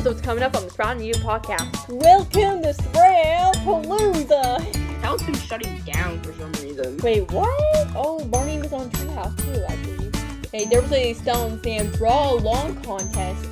[0.00, 1.86] here's what's coming up on the Sprout and You podcast.
[1.90, 4.74] Welcome to Sprout Palooza.
[5.02, 6.96] House has been shutting down for some reason.
[7.02, 7.50] Wait, what?
[7.94, 10.14] Oh, Barney was on Treehouse too, I believe.
[10.52, 13.44] Hey, there was a Stella and Sam draw along contest.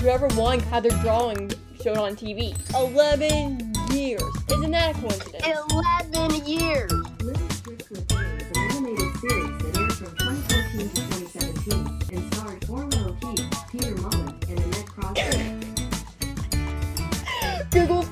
[0.00, 2.56] Whoever won had their drawing shown on TV.
[2.74, 4.22] 11 years.
[4.50, 5.44] Isn't that a coincidence?
[5.44, 6.92] Eleven years.
[7.20, 8.08] Little Driftwood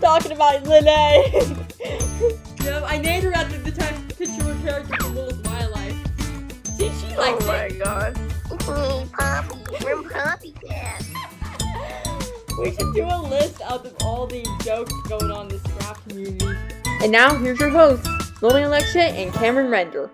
[0.04, 0.84] talking about Lene.
[2.62, 5.96] no, I named her after the time picture of character from Little My Life.
[6.76, 7.82] See, she likes oh my it.
[7.82, 8.14] god.
[8.50, 9.58] Hey, Poppy.
[9.82, 11.06] We're Poppy Cat.
[12.60, 16.54] We should do a list of all the jokes going on in the Scrap community.
[17.02, 18.06] And now, here's your hosts,
[18.42, 20.10] Lillian Alexia and Cameron Render.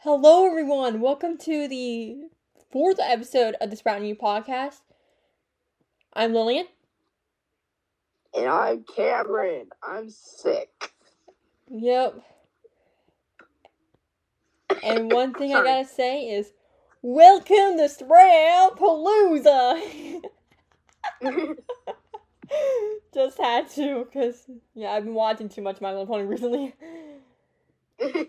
[0.00, 1.00] Hello, everyone.
[1.00, 2.28] Welcome to the
[2.70, 4.82] fourth episode of the Sprout and You podcast.
[6.12, 6.66] I'm Lillian.
[8.36, 9.66] And I'm Cameron.
[9.82, 10.92] I'm sick.
[11.70, 12.22] Yep.
[14.84, 16.52] And one thing I gotta say is,
[17.02, 17.88] welcome to
[18.78, 20.22] Palooza.
[23.14, 26.74] Just had to, cause yeah, I've been watching too much My Little Pony recently.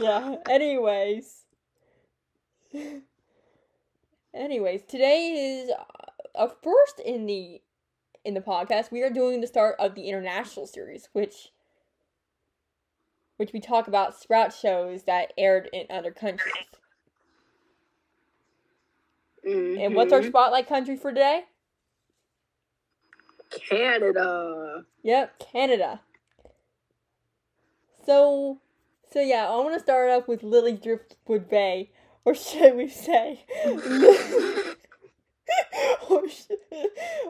[0.00, 0.36] yeah.
[0.48, 1.42] Anyways.
[4.34, 5.84] Anyways, today is uh,
[6.34, 7.60] a first in the
[8.26, 8.90] in the podcast.
[8.90, 11.52] We are doing the start of the international series, which
[13.36, 16.52] which we talk about sprout shows that aired in other countries.
[19.44, 20.28] And what's our Mhm.
[20.28, 21.44] spotlight country for today?
[23.50, 24.86] Canada?
[25.02, 26.00] Yep, Canada.
[28.04, 28.60] So,
[29.10, 31.90] so yeah, I want to start off with Lily Driftwood Bay,
[32.24, 33.44] or should we say,
[36.10, 36.48] or, sh-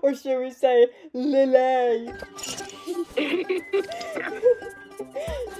[0.02, 2.12] or should we say Lily?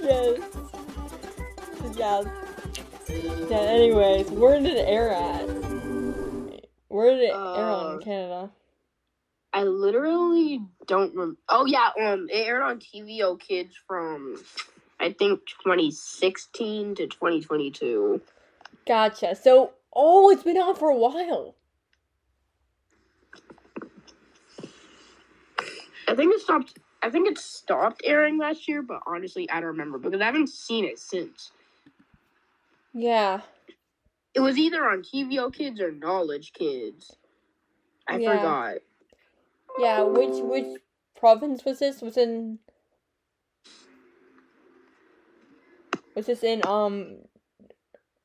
[0.01, 0.39] yes.
[1.95, 2.23] Yeah.
[3.49, 3.57] Yeah.
[3.57, 5.47] Anyways, where did it air at?
[6.89, 7.35] Where did it air
[7.71, 8.51] on in Uh, Canada?
[9.53, 11.39] I literally don't remember.
[11.49, 14.37] Oh yeah, um, it aired on TVO Kids from
[14.99, 18.21] I think 2016 to 2022.
[18.85, 19.35] Gotcha.
[19.35, 21.55] So, oh, it's been on for a while.
[26.07, 26.79] I think it stopped.
[27.03, 30.49] I think it stopped airing last year, but honestly, I don't remember because I haven't
[30.49, 31.51] seen it since.
[32.93, 33.41] Yeah.
[34.33, 37.15] It was either on TVO Kids or Knowledge Kids.
[38.07, 38.37] I Yeah.
[38.37, 38.75] forgot.
[39.79, 40.81] Yeah, which which
[41.15, 42.01] province was this?
[42.01, 42.59] Was in
[46.15, 47.17] Was this in um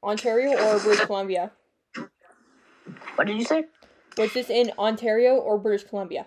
[0.03, 1.53] Ontario or British Columbia?
[3.17, 3.65] What did you say?
[4.17, 6.27] Was this in Ontario or British Columbia?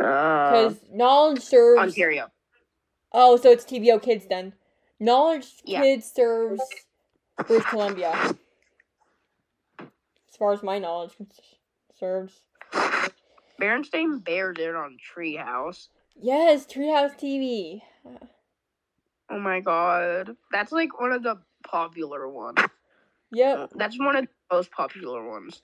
[0.00, 2.30] Uh, Because knowledge serves Ontario.
[3.12, 4.54] Oh, so it's TVO Kids then.
[4.98, 5.80] Knowledge Yeah.
[5.82, 6.62] Kids serves
[7.46, 8.34] British Columbia.
[9.78, 11.12] As far as my knowledge
[11.98, 12.40] serves.
[13.60, 15.88] Berenstain Bears aired on Treehouse.
[16.16, 17.82] Yes, Treehouse TV.
[19.28, 22.58] Oh my god, that's like one of the popular ones.
[23.32, 23.70] Yep.
[23.76, 25.62] That's one of the most popular ones.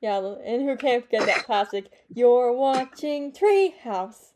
[0.00, 1.86] Yeah, and who can't forget that classic?
[2.14, 4.32] You're watching Treehouse.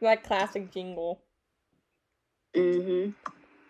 [0.00, 1.20] That classic jingle.
[2.54, 3.10] Mm-hmm.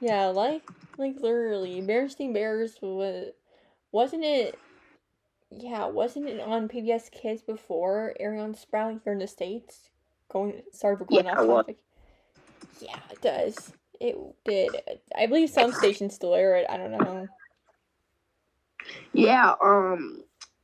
[0.00, 0.62] Yeah, like
[0.98, 3.32] like literally, Berenstain Bears was
[3.92, 4.58] wasn't it?
[5.50, 9.90] Yeah, wasn't it on PBS Kids before airing on Sprout here in the states?
[10.28, 11.78] Going sorry for going Yeah, off topic.
[12.80, 13.72] Yeah, it does.
[14.00, 14.70] It did.
[15.16, 16.66] I believe some stations still air it.
[16.68, 17.28] I don't know.
[19.12, 19.54] Yeah.
[19.62, 20.22] Um,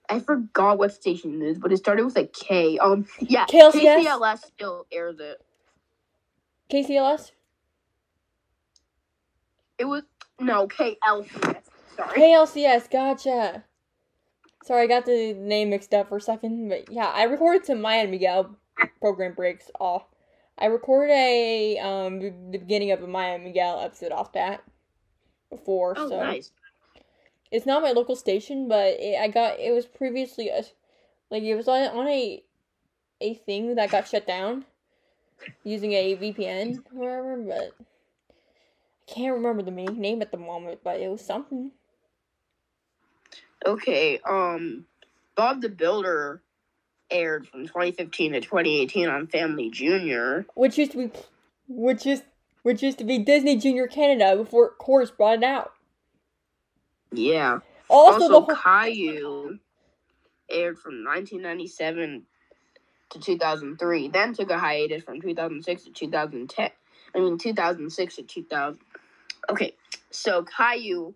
[0.08, 2.78] I forgot what station it is, but it started with a K.
[2.78, 3.46] Um, yeah.
[3.46, 4.04] KLCS?
[4.04, 5.38] KCLS still airs it.
[6.70, 7.32] KCLS.
[9.78, 10.02] It was
[10.40, 11.62] no KLCS.
[11.96, 12.20] Sorry.
[12.20, 13.64] KLCS, gotcha.
[14.64, 17.80] Sorry, I got the name mixed up for a second, but yeah, I recorded some
[17.80, 18.56] Maya and Miguel
[19.00, 20.04] program breaks off.
[20.58, 24.62] I recorded a um the beginning of a Maya and Miguel episode off that
[25.50, 26.50] before, Oh, so nice.
[27.56, 30.62] It's not my local station, but it, I got it was previously a
[31.30, 32.42] like it was on on a
[33.22, 34.66] a thing that got shut down
[35.64, 40.80] using a VPN or whatever, but I can't remember the main name at the moment,
[40.84, 41.70] but it was something.
[43.66, 44.20] Okay.
[44.28, 44.84] Um,
[45.34, 46.42] Bob the Builder
[47.10, 50.44] aired from 2015 to 2018 on Family Junior.
[50.54, 51.10] which used to be
[51.68, 52.22] which is
[52.64, 55.72] which used to be Disney Junior Canada before Corus brought it out.
[57.12, 57.60] Yeah.
[57.88, 59.58] Also, Also, the whole, Caillou.
[60.50, 62.24] aired from 1997
[63.10, 66.70] to 2003, then took a hiatus from 2006 to 2010.
[67.14, 68.80] I mean, 2006 to 2000.
[69.48, 69.74] Okay,
[70.10, 71.14] so Caillou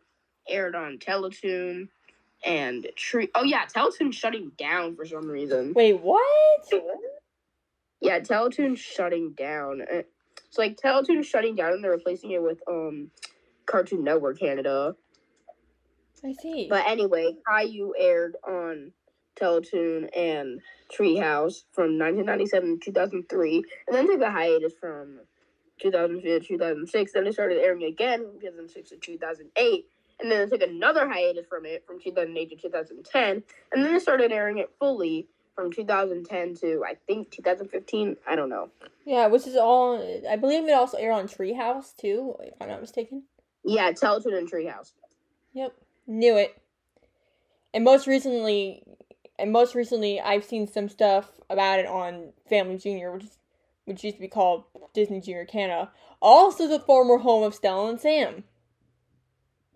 [0.49, 1.89] aired on Teletoon
[2.45, 3.29] and Tree.
[3.35, 5.73] Oh yeah, Teletoon's shutting down for some reason.
[5.75, 6.71] Wait, what?
[8.01, 9.83] Yeah, Teletoon's shutting down.
[9.83, 10.03] Uh,
[10.47, 13.11] It's like Teletoon's shutting down and they're replacing it with um
[13.67, 14.97] Cartoon Network Canada.
[16.25, 16.67] I see.
[16.69, 18.93] But anyway, Caillou aired on
[19.41, 20.61] Teletoon and
[20.93, 25.21] Treehouse from 1997 to 2003, and then took a hiatus from
[25.81, 27.13] 2005 to 2006.
[27.13, 29.87] Then it started airing again from 2006 to 2008,
[30.21, 34.03] and then it took another hiatus from it from 2008 to 2010, and then it
[34.03, 38.17] started airing it fully from 2010 to I think 2015.
[38.29, 38.71] I don't know.
[39.07, 40.23] yeah, which is all.
[40.29, 43.25] I believe it also aired on Treehouse too, if I'm not mistaken.
[43.65, 44.93] Yeah, Teletoon and Treehouse.
[45.53, 45.73] Yep,
[46.07, 46.61] knew it.
[47.73, 48.83] And most recently,
[49.39, 53.39] and most recently, I've seen some stuff about it on Family Junior, which is,
[53.85, 55.91] which used to be called Disney Junior Canada.
[56.21, 58.45] Also, the former home of Stella and Sam.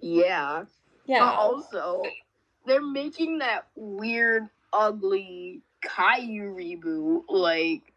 [0.01, 0.65] Yeah.
[1.07, 1.21] Yeah.
[1.21, 2.03] But also,
[2.67, 7.23] they're making that weird, ugly Caillou reboot.
[7.29, 7.93] Like,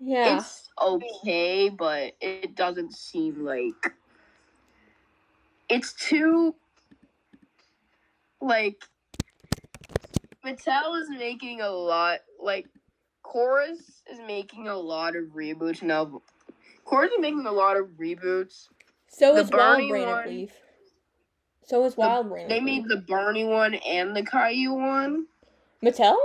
[0.00, 0.36] yeah.
[0.36, 3.92] it's okay, but it doesn't seem like
[5.68, 6.54] it's too
[8.46, 8.82] like
[10.44, 12.66] Mattel is making a lot like
[13.22, 16.22] Corus is making a lot of reboots now.
[16.84, 18.68] Corus is making a lot of reboots.
[19.08, 20.52] so the is Wild Barney Brain, I believe.
[21.64, 22.48] So is Wild Brain.
[22.48, 25.26] They made the Barney one and the Caillou one.
[25.82, 26.16] Mattel?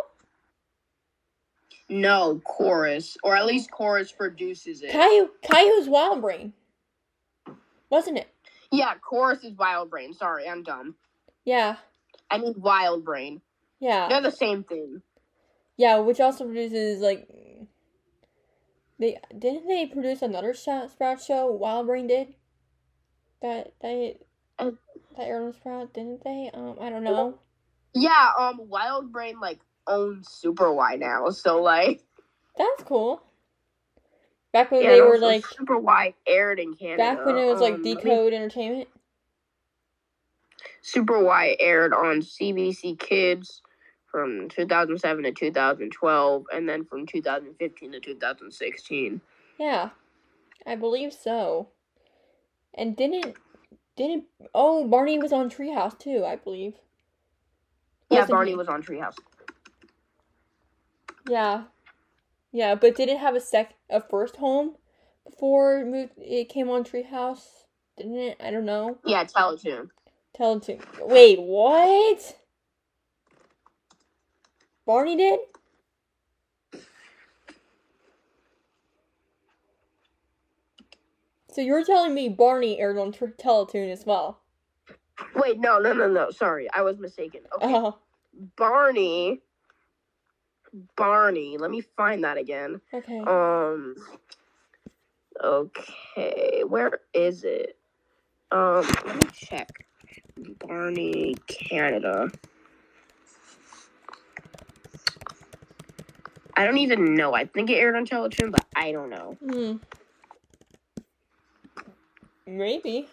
[1.90, 4.92] No, Corus, or at least Corus produces it.
[4.92, 6.54] Caillou, Caillou's Wild Brain.
[7.90, 8.30] Wasn't it?
[8.72, 10.14] yeah, Corus is Wild Brain.
[10.14, 10.96] Sorry, I'm dumb.
[11.44, 11.78] Yeah.
[12.32, 13.42] I mean Wild Brain.
[13.80, 14.08] Yeah.
[14.08, 15.02] They're the same thing.
[15.78, 17.28] Yeah, which also produces like
[19.00, 21.52] they didn't they produce another Sprout Sprout show?
[21.52, 22.36] Wild Brain did.
[23.42, 24.20] That they
[24.60, 24.72] Uh,
[25.18, 26.52] that aired on Sprout, didn't they?
[26.54, 27.40] Um, I don't know.
[27.94, 32.02] Yeah, um, Wild Brain like owns Super Why now, so like
[32.58, 33.24] That's cool.
[34.54, 36.98] Back when yeah, they were like Super Why aired in Canada.
[36.98, 38.90] back when it was like um, let me- Decode Entertainment.
[40.82, 43.62] Super Why aired on CBC Kids
[44.12, 49.22] from 2007 to 2012, and then from 2015 to 2016.
[49.58, 49.90] Yeah,
[50.66, 51.70] I believe so.
[52.74, 53.36] And didn't
[53.96, 56.24] didn't oh Barney was on Treehouse too?
[56.26, 56.74] I believe.
[58.10, 58.58] Yeah, Wasn't Barney he?
[58.58, 59.16] was on Treehouse.
[61.30, 61.64] Yeah,
[62.52, 64.76] yeah, but did it have a sec a first home
[65.24, 66.14] before it moved?
[66.18, 67.44] It came on Treehouse,
[67.98, 68.38] didn't it?
[68.44, 68.98] I don't know.
[69.06, 69.90] Yeah, Teletoon.
[70.42, 71.40] Tell it to wait.
[71.40, 72.36] What?
[74.88, 75.40] Barney did?
[81.52, 84.40] So you're telling me Barney aired on Tr- Teletoon as well?
[85.36, 86.32] Wait, no, no, no, no.
[86.32, 87.42] Sorry, I was mistaken.
[87.58, 88.00] Okay, Oh,
[88.56, 89.42] Barney.
[90.96, 91.58] Barney.
[91.60, 92.82] Let me find that again.
[92.92, 93.20] okay.
[93.20, 93.94] Um.
[95.44, 97.78] Okay, where is it?
[98.52, 99.86] Um, let me check.
[100.60, 102.30] Barney, Canada.
[106.56, 107.34] I don't even know.
[107.34, 109.38] I think it aired on Teletoon, but I don't know.
[109.44, 109.78] Hmm.
[112.46, 113.08] Maybe.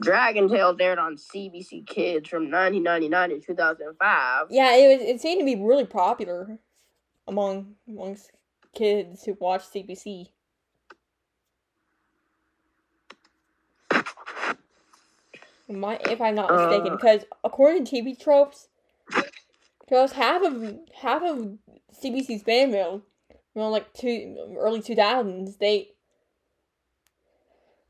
[0.00, 4.46] Dragon Tales aired on CBC Kids from 1999 to 2005.
[4.50, 5.08] Yeah, it was.
[5.08, 6.58] It seemed to be really popular
[7.26, 8.30] among amongst
[8.74, 10.28] kids who watch CBC.
[15.70, 16.96] My, if I'm not mistaken, Uh.
[16.96, 18.68] because according to TV tropes,
[19.80, 21.58] because half of half of
[22.02, 25.92] CBC's fan mail, you know, like two early two thousands, they.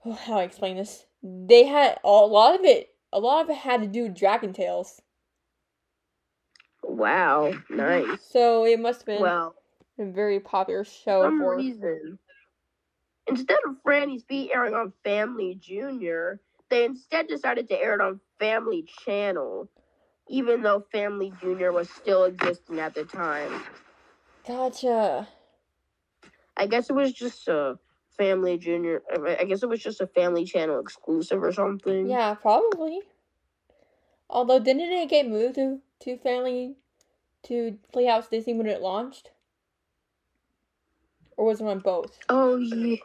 [0.04, 1.06] Oh, how do I explain this?
[1.22, 2.94] They had a lot of it.
[3.12, 5.00] A lot of it had to do with Dragon Tales.
[6.82, 8.20] Wow, nice.
[8.22, 9.54] So it must have been Well,
[9.98, 11.56] a very popular show some for.
[11.56, 12.18] reason,
[13.26, 18.20] instead of Franny's Feet airing on Family Junior, they instead decided to air it on
[18.38, 19.68] Family Channel,
[20.28, 23.62] even though Family Junior was still existing at the time.
[24.46, 25.28] Gotcha.
[26.56, 27.78] I guess it was just a
[28.16, 29.02] Family Junior.
[29.38, 32.08] I guess it was just a Family Channel exclusive or something.
[32.08, 33.00] Yeah, probably.
[34.28, 36.76] Although, didn't it get moved to, to Family
[37.44, 39.30] to Playhouse Disney when it launched?
[41.36, 42.18] Or was it on both?
[42.28, 42.96] Oh yeah.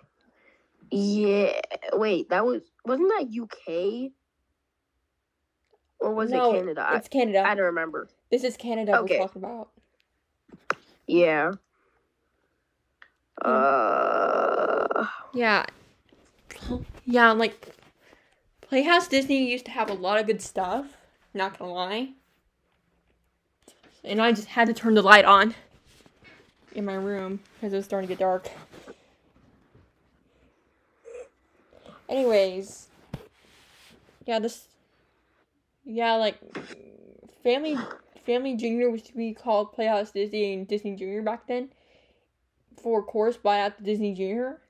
[0.91, 1.59] Yeah.
[1.93, 4.11] Wait, that was wasn't that UK?
[5.99, 6.89] or was no, it Canada?
[6.93, 7.43] It's Canada.
[7.45, 8.09] I don't remember.
[8.29, 9.17] this is Canada Okay.
[9.19, 9.69] we're talking about.
[11.07, 11.51] Yeah.
[13.43, 13.49] Hmm.
[13.49, 15.07] Uh.
[15.33, 15.65] Yeah.
[17.05, 17.75] Yeah, like
[18.61, 20.97] Playhouse Disney used to have a lot of good stuff,
[21.33, 22.09] not gonna lie.
[24.03, 25.55] And I just had to turn the light on
[26.73, 28.49] in my room because it was starting to get dark.
[32.09, 32.87] Anyways,
[34.25, 34.67] yeah, this
[35.83, 36.39] yeah, like
[37.43, 37.77] Family
[38.25, 41.69] Family Junior used to be called Playhouse Disney and Disney Junior back then.
[42.81, 44.61] For course, by at the Disney Junior.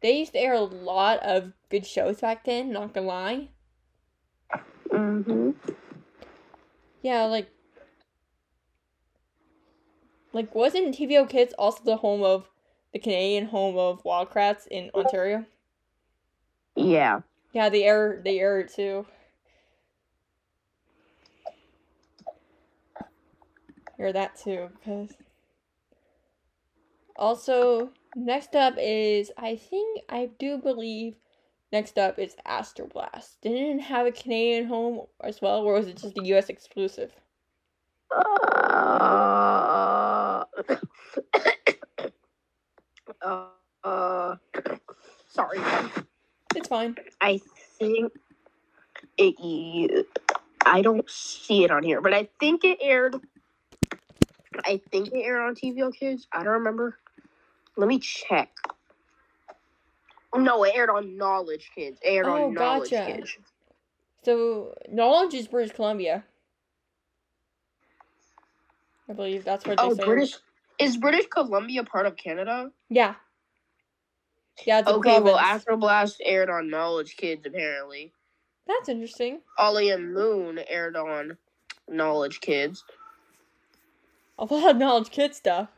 [0.00, 3.48] They used to air a lot of good shows back then, not gonna lie.
[4.90, 5.50] hmm
[7.02, 7.50] Yeah, like
[10.32, 12.50] like wasn't TVO Kids also the home of
[12.92, 15.46] the Canadian home of Wild Kratts in Ontario?
[16.76, 17.20] Yeah.
[17.52, 19.06] Yeah, the air the air too.
[23.98, 25.14] Air that too, because
[27.16, 31.14] also next up is I think I do believe
[31.72, 33.40] next up is Astro Blast.
[33.40, 37.12] Didn't it have a Canadian home as well, or was it just a US exclusive?
[38.10, 38.44] Uh,
[43.22, 43.46] uh,
[43.84, 44.36] uh,
[45.28, 45.60] sorry.
[46.54, 46.96] It's fine.
[47.20, 47.40] I
[47.78, 48.12] think
[49.16, 49.38] it.
[49.40, 50.06] you-
[50.66, 53.16] I don't see it on here, but I think it aired.
[54.64, 56.26] I think it aired on TVO Kids.
[56.32, 56.98] I don't remember.
[57.76, 58.50] Let me check.
[60.34, 61.98] No, it aired on Knowledge Kids.
[62.02, 63.12] It aired Oh, on Knowledge gotcha.
[63.16, 63.36] Kids.
[64.24, 66.24] So knowledge is British Columbia.
[69.08, 70.04] I believe that's where they Oh, say.
[70.04, 70.34] British.
[70.78, 72.72] Is British Columbia part of Canada?
[72.88, 73.14] Yeah.
[74.64, 75.38] Yeah, it's a Okay, well.
[75.38, 78.12] Astro Blast aired on Knowledge Kids apparently.
[78.66, 79.40] That's interesting.
[79.58, 81.36] Ollie and Moon aired on
[81.88, 82.84] Knowledge Kids.
[84.38, 85.68] A lot of knowledge kid stuff.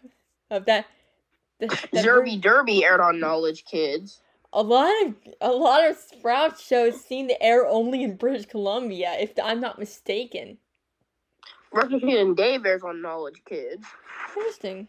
[0.51, 0.87] Of that.
[1.61, 4.21] that, that Zerby Derby aired on Knowledge Kids.
[4.53, 9.15] A lot of a lot of Sprout shows seem to air only in British Columbia,
[9.19, 10.59] if I'm not mistaken.
[11.73, 13.85] Russian and Dave airs on Knowledge Kids.
[14.35, 14.89] Interesting.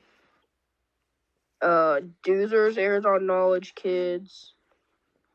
[1.97, 4.53] Uh, Doozers airs on Knowledge Kids.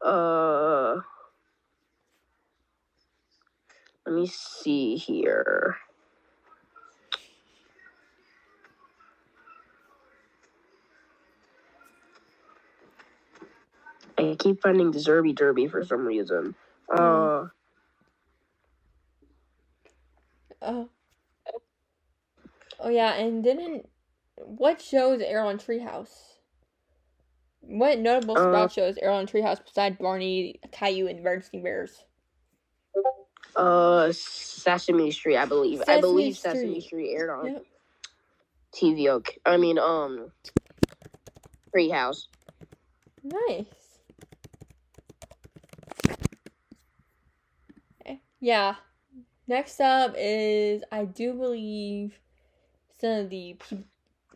[0.05, 0.97] Uh,
[4.07, 5.77] let me see here.
[14.19, 16.55] I keep finding the Zerby Derby for some reason.
[16.89, 17.47] Uh,
[20.63, 20.89] Oh.
[22.79, 23.89] Oh yeah, and didn't
[24.37, 26.32] what shows air on Treehouse?
[27.63, 32.05] What notable Uh, Sprout shows air on Treehouse besides Barney, Caillou, and Berenstain Bears?
[33.57, 35.81] uh, Sesame Street, I believe.
[35.83, 36.85] I Sesame believe Sesame Street.
[36.85, 37.65] Street aired on Yep.
[39.09, 40.33] Okay, I mean, um,
[41.75, 42.27] Treehouse.
[43.23, 43.67] Nice.
[48.07, 48.77] Eh, Yeah.
[49.47, 52.19] Next up is I do believe
[52.99, 53.57] some of the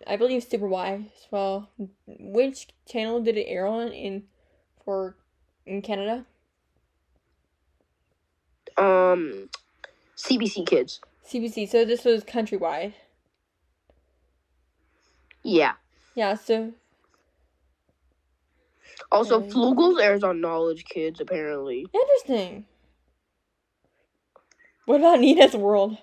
[0.07, 1.71] I believe Super Why as well.
[2.07, 4.25] Which channel did it air on in
[4.85, 5.17] for
[5.67, 6.25] in Canada?
[8.77, 9.49] Um,
[10.17, 11.01] CBC Kids.
[11.27, 11.69] CBC.
[11.69, 12.93] So this was countrywide.
[15.43, 15.73] Yeah.
[16.15, 16.35] Yeah.
[16.35, 16.73] So
[19.11, 19.49] Also, Okay.
[19.51, 21.87] Flugels airs on Knowledge Kids, apparently.
[21.93, 22.67] interesting.
[24.85, 25.99] What about Nina's World?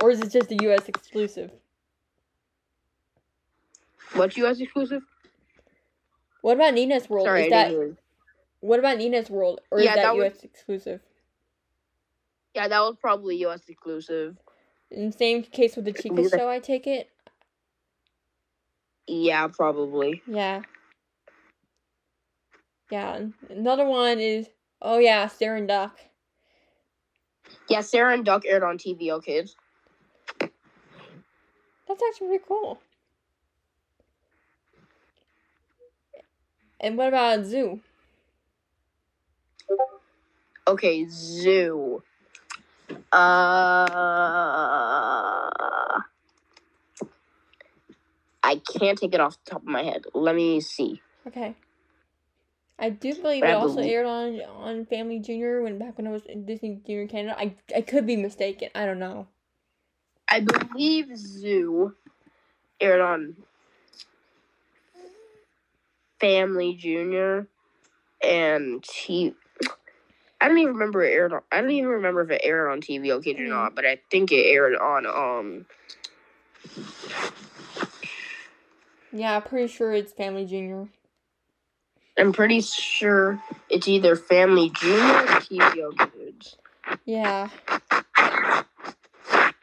[0.00, 0.88] Or is it just a U.S.
[0.88, 1.50] exclusive?
[4.14, 5.02] What's US exclusive?
[6.42, 7.26] What about Nina's World?
[7.26, 7.72] Sorry, is that
[8.60, 9.60] what about Nina's World?
[9.70, 11.00] Or Yeah, is that, that was- US exclusive?
[12.54, 14.36] Yeah, that was probably US exclusive.
[14.90, 16.38] In same case with the Chica Neither.
[16.38, 17.10] show, I take it.
[19.06, 20.22] Yeah, probably.
[20.26, 20.62] Yeah.
[22.90, 23.26] Yeah.
[23.50, 24.48] Another one is
[24.80, 25.98] oh yeah, Sarah and Duck.
[27.68, 29.56] Yeah, Sarah and Duck aired on TVO Kids.
[31.88, 32.80] That's actually pretty cool.
[36.80, 37.80] And what about Zou?
[40.68, 42.02] Okay, Zou.
[43.12, 43.18] Uh,
[48.42, 50.04] I can't take it off the top of my head.
[50.14, 51.02] Let me see.
[51.26, 51.56] Okay.
[52.78, 56.06] I do believe I it also believe- aired on on Family Junior when back when
[56.08, 57.36] I was in Disney Junior Canada.
[57.38, 58.70] I I could be mistaken.
[58.74, 59.28] I don't know.
[60.28, 61.94] I believe Zou
[62.80, 63.36] aired on
[66.20, 67.48] Family Junior
[68.22, 69.34] and he
[70.40, 71.32] I don't even remember it aired.
[71.32, 73.10] On, I don't even remember if it aired on TV.
[73.10, 75.66] Okay, or not, but I think it aired on um.
[79.12, 80.88] Yeah, pretty sure it's Family Junior.
[82.18, 86.56] I'm pretty sure it's either Family Junior or TVO Kids.
[87.04, 87.48] Yeah.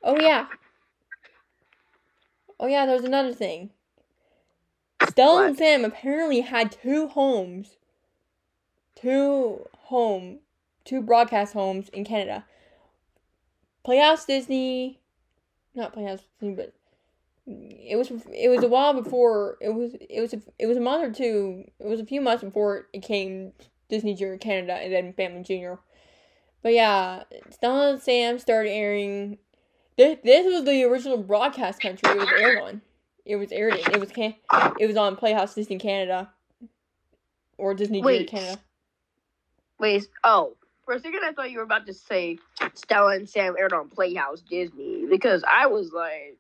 [0.04, 0.48] Oh yeah.
[2.60, 3.72] Oh yeah, there's another thing.
[5.10, 7.78] Stella and Sam apparently had two homes.
[8.96, 10.40] Two home
[10.86, 12.46] two broadcast homes in Canada.
[13.84, 15.00] Playhouse Disney
[15.76, 16.74] not Playhouse Disney, but
[17.46, 20.82] it was it was a while before it was it was a, it was a
[20.82, 23.52] month or two it was a few months before it came
[23.90, 25.80] Disney Junior Canada and then Family Junior.
[26.62, 29.38] But yeah, Stella and Sam started airing.
[29.98, 32.82] This, this was the original broadcast country it was aired on.
[33.26, 33.92] It was aired in.
[33.92, 34.36] It was can.
[34.80, 36.30] It was on Playhouse Disney Canada,
[37.58, 38.30] or Disney Junior Wait.
[38.30, 38.60] Canada.
[39.80, 42.38] Wait, oh, for a second I thought you were about to say
[42.74, 46.38] Stella and Sam aired on Playhouse Disney because I was like,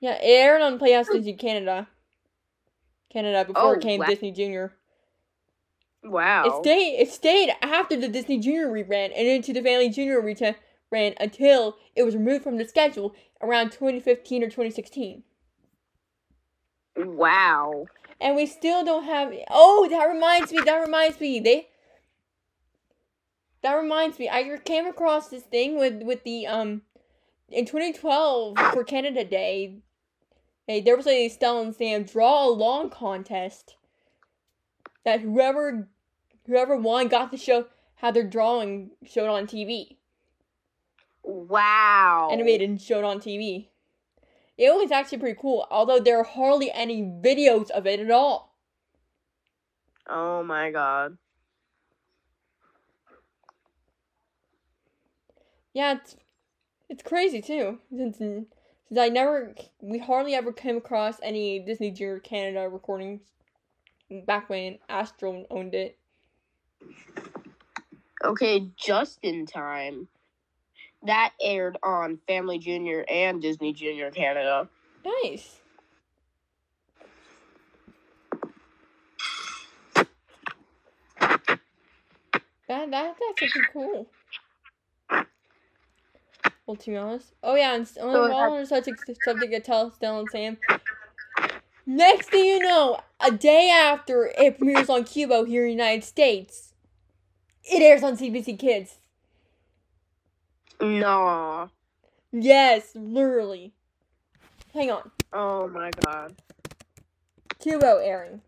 [0.00, 1.86] Yeah, it aired on Playhouse Disney Canada.
[3.12, 4.06] Canada before Oh, it came wow.
[4.06, 4.72] Disney Junior.
[6.04, 6.44] wow.
[6.46, 7.00] It stayed.
[7.00, 10.54] It stayed after the Disney Junior rebrand and into the Family Junior rebrand
[10.92, 15.22] until it was removed from the schedule around 2015 or 2016.
[16.96, 17.86] Wow.
[18.20, 21.68] and we still don't have oh that reminds me that reminds me they
[23.62, 26.82] that reminds me i came across this thing with with the um
[27.48, 29.78] in 2012 for canada day
[30.66, 33.76] hey, there was a stella and sam draw along contest
[35.04, 35.88] that whoever
[36.46, 37.66] whoever won got to show
[37.96, 39.96] how their drawing showed on tv
[41.22, 42.30] Wow.
[42.32, 43.68] animated and showed on tv
[44.58, 48.50] it was actually pretty cool although there are hardly any videos of it at all
[50.12, 51.16] Oh my god.
[55.72, 56.16] Yeah, it's
[56.88, 57.78] it's crazy too.
[57.96, 58.48] Since since
[58.98, 63.20] I never, we hardly ever came across any Disney Junior Canada recordings
[64.26, 65.96] back when Astral owned it.
[68.24, 70.08] Okay, just in time.
[71.04, 74.68] That aired on Family Junior and Disney Junior Canada.
[75.04, 75.56] Nice.
[82.68, 84.06] That that that's actually cool.
[86.66, 88.92] Well, to be honest, oh yeah, and on So on such a
[89.24, 90.56] subject, I tell Stella and Sam.
[91.84, 96.04] Next thing you know, a day after it premieres on Qubo here in the United
[96.04, 96.74] States,
[97.64, 98.98] it airs on CBC Kids.
[100.80, 101.70] No.
[102.32, 103.72] Yes, literally.
[104.72, 105.10] Hang on.
[105.32, 106.36] Oh my god.
[107.60, 108.40] Qubo airing.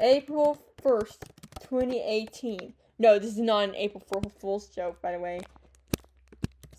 [0.00, 1.18] April 1st,
[1.62, 2.74] 2018.
[2.98, 5.40] No, this is not an April Fool's joke, by the way.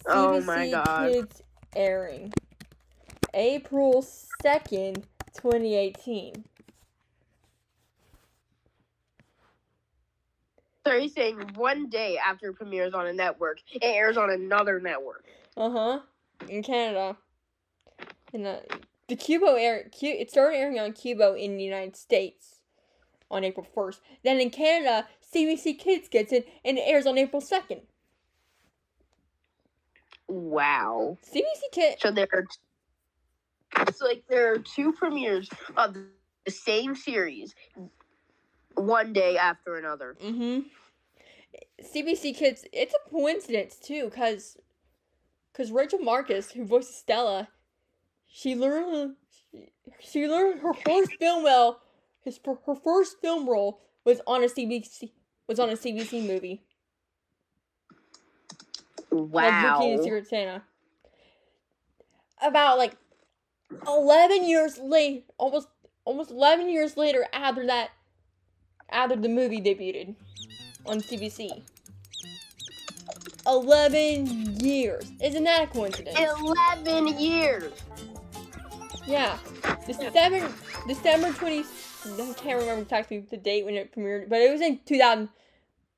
[0.08, 1.12] Oh my God.
[1.12, 1.42] Kids
[1.76, 2.34] airing.
[3.34, 4.06] April
[4.44, 5.04] 2nd,
[5.36, 6.44] 2018.
[10.86, 14.80] So you're saying one day after it premieres on a network, it airs on another
[14.80, 15.26] network.
[15.58, 16.00] Uh huh.
[16.48, 17.18] In Canada.
[18.34, 18.60] in uh,
[19.08, 22.60] the Qubo air, it started airing on Qubo in the United States
[23.32, 24.00] on April 1st.
[24.24, 27.82] Then in Canada, CBC Kids gets it and it airs on April 2nd.
[30.28, 31.18] Wow.
[31.28, 32.02] CBC Kids.
[32.02, 32.46] So there are
[33.88, 37.56] it's like there are two premieres of the same series
[38.76, 40.16] one day after another.
[40.24, 40.68] Mm-hmm.
[41.84, 44.58] CBC Kids, it's a coincidence too, cause,
[45.54, 47.50] cause Rachel Marcus, who voices Stella,
[48.28, 49.16] she learned
[50.02, 51.82] she, learned her first film well,
[52.22, 55.12] his her first film role was on a CBC
[55.48, 56.66] was on a CBC movie
[59.16, 59.82] Wow.
[59.82, 60.64] And Secret Santa.
[62.42, 62.98] About like
[63.88, 65.70] eleven years late, almost
[66.04, 67.92] almost eleven years later after that,
[68.90, 70.16] after the movie debuted
[70.86, 71.62] on CBC.
[73.48, 75.12] Eleven years.
[75.22, 76.18] Isn't that a coincidence?
[76.18, 77.74] Eleven years.
[79.06, 79.38] Yeah.
[79.86, 80.52] December
[80.88, 81.64] December twenty
[82.06, 85.30] I can't remember exactly the date when it premiered, but it was in two thousand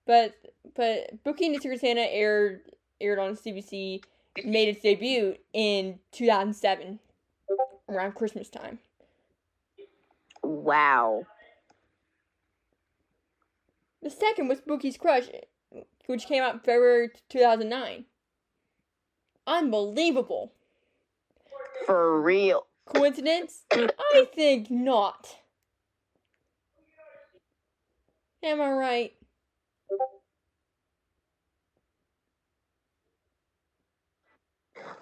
[0.05, 0.35] but
[0.75, 2.61] but Booking the Secret Santa aired
[2.99, 4.03] aired on CBC
[4.45, 6.99] made its debut in two thousand seven
[7.89, 8.79] around Christmas time.
[10.43, 11.25] Wow.
[14.07, 15.25] The second was Booky's Crush,
[16.05, 18.05] which came out February 2009.
[19.45, 20.53] Unbelievable.
[21.85, 22.67] For real.
[22.85, 23.65] Coincidence?
[23.73, 25.35] I think not.
[28.41, 29.13] Am I right?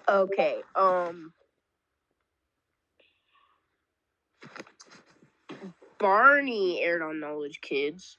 [0.08, 1.32] Okay, um
[6.00, 8.18] Barney aired on Knowledge Kids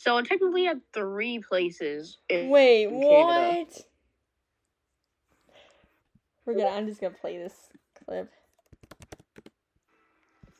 [0.00, 2.16] so it technically at three places.
[2.30, 3.58] In, Wait, in Canada.
[3.58, 3.80] what?
[6.46, 6.70] We're gonna.
[6.70, 7.54] I'm just gonna play this
[8.06, 8.32] clip.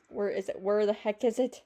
[0.09, 0.61] Where is it?
[0.61, 1.63] Where the heck is it?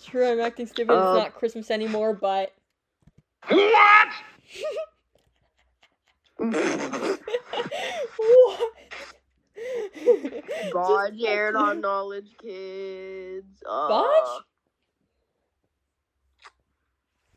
[0.00, 0.92] Sure, I'm acting stupid.
[0.92, 2.52] Uh, it's not Christmas anymore, but
[3.48, 4.08] What?
[6.38, 7.17] what?
[10.78, 13.62] Bodge Just aired on Knowledge Kids.
[13.68, 14.42] Uh, Bodge?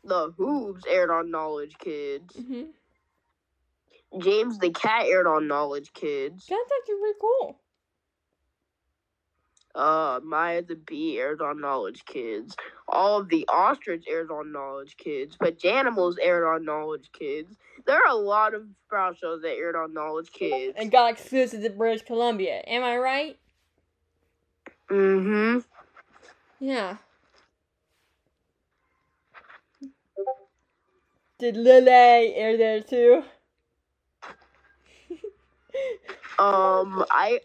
[0.04, 2.34] The Hoobs aired on Knowledge Kids.
[2.36, 2.68] Mhm.
[4.20, 6.46] James the Cat aired on Knowledge Kids.
[6.46, 7.61] That's actually pretty cool.
[9.74, 12.54] Uh, Maya the Bee aired on Knowledge Kids.
[12.88, 15.36] Olive the Ostrich aired on Knowledge Kids.
[15.38, 17.56] But Janimals aired on Knowledge Kids.
[17.86, 20.74] There are a lot of sprout shows that aired on Knowledge Kids.
[20.76, 22.62] And got exclusive to British Columbia.
[22.66, 23.38] Am I right?
[24.90, 25.60] Mm-hmm.
[26.60, 26.96] Yeah.
[31.38, 33.24] Did Lily air there too?
[36.38, 37.40] Um, I.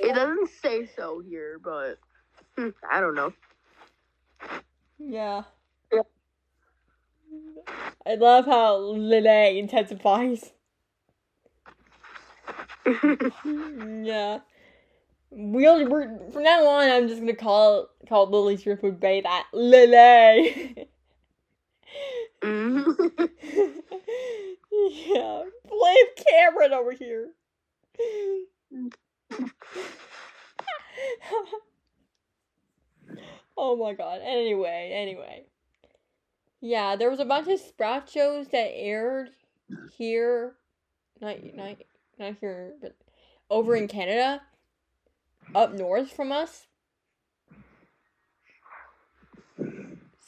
[0.00, 1.98] It doesn't say so here, but
[2.56, 3.32] hmm, I don't know.
[4.98, 5.42] Yeah.
[5.92, 6.02] Yeah.
[8.06, 10.52] I love how Lily intensifies.
[12.86, 14.40] yeah.
[15.30, 19.46] We'll, we're, from now on, I'm just gonna call call Lily's Shrimp Food Bay that
[19.52, 20.88] Lily.
[22.42, 23.10] Mhm.
[24.72, 25.42] yeah.
[25.68, 27.30] Blame Cameron over here.
[33.56, 34.20] oh my god.
[34.22, 35.44] Anyway, anyway.
[36.60, 39.30] Yeah, there was a bunch of Sprout shows that aired
[39.96, 40.54] here.
[41.20, 41.76] Not not
[42.18, 42.96] not here, but
[43.50, 44.42] over in Canada.
[45.54, 46.66] Up north from us.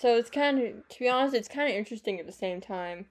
[0.01, 3.07] So it's kind of, to be honest, it's kind of interesting at the same time.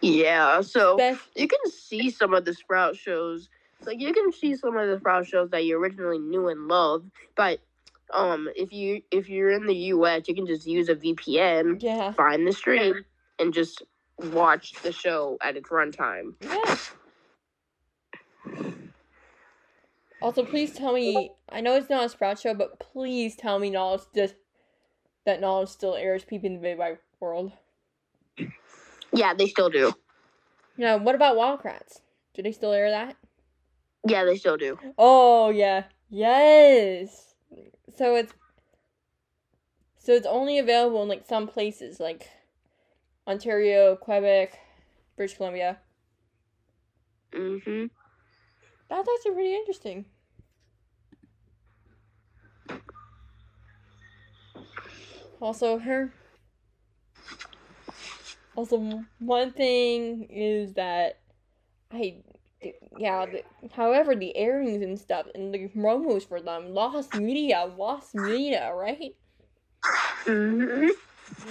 [0.00, 3.48] Yeah, so Beth, you can see some of the Sprout shows.
[3.84, 7.10] Like you can see some of the Sprout shows that you originally knew and loved,
[7.36, 7.60] but
[8.12, 12.12] um, if you if you're in the U.S., you can just use a VPN, yeah,
[12.12, 13.04] find the stream,
[13.38, 13.82] and just
[14.18, 16.34] watch the show at its runtime.
[16.42, 16.76] yeah.
[20.20, 21.30] Also, please tell me.
[21.48, 24.34] I know it's not a Sprout show, but please tell me knowledge just
[25.26, 27.52] that knowledge still airs Peep and the Big Wide World.
[29.12, 29.92] Yeah, they still do.
[30.76, 32.00] Now, what about Wild Kratts?
[32.34, 33.16] Do they still air that?
[34.06, 34.78] Yeah, they still do.
[34.96, 37.34] Oh yeah, yes.
[37.96, 38.32] So it's
[39.98, 42.28] so it's only available in like some places, like
[43.26, 44.58] Ontario, Quebec,
[45.16, 45.78] British Columbia.
[47.32, 47.86] Mm-hmm.
[48.88, 50.06] That's actually pretty interesting.
[55.40, 56.12] Also, her.
[58.58, 61.20] Also, one thing is that
[61.92, 62.16] I,
[62.98, 63.24] yeah.
[63.24, 68.74] The, however, the airings and stuff and the promos for them lost media, lost media,
[68.74, 69.14] right?
[70.24, 70.88] Mm-hmm.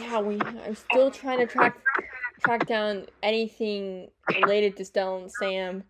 [0.01, 0.37] Yeah, we.
[0.41, 1.77] I'm still trying to track
[2.41, 4.09] track down anything
[4.41, 5.85] related to Stone Sam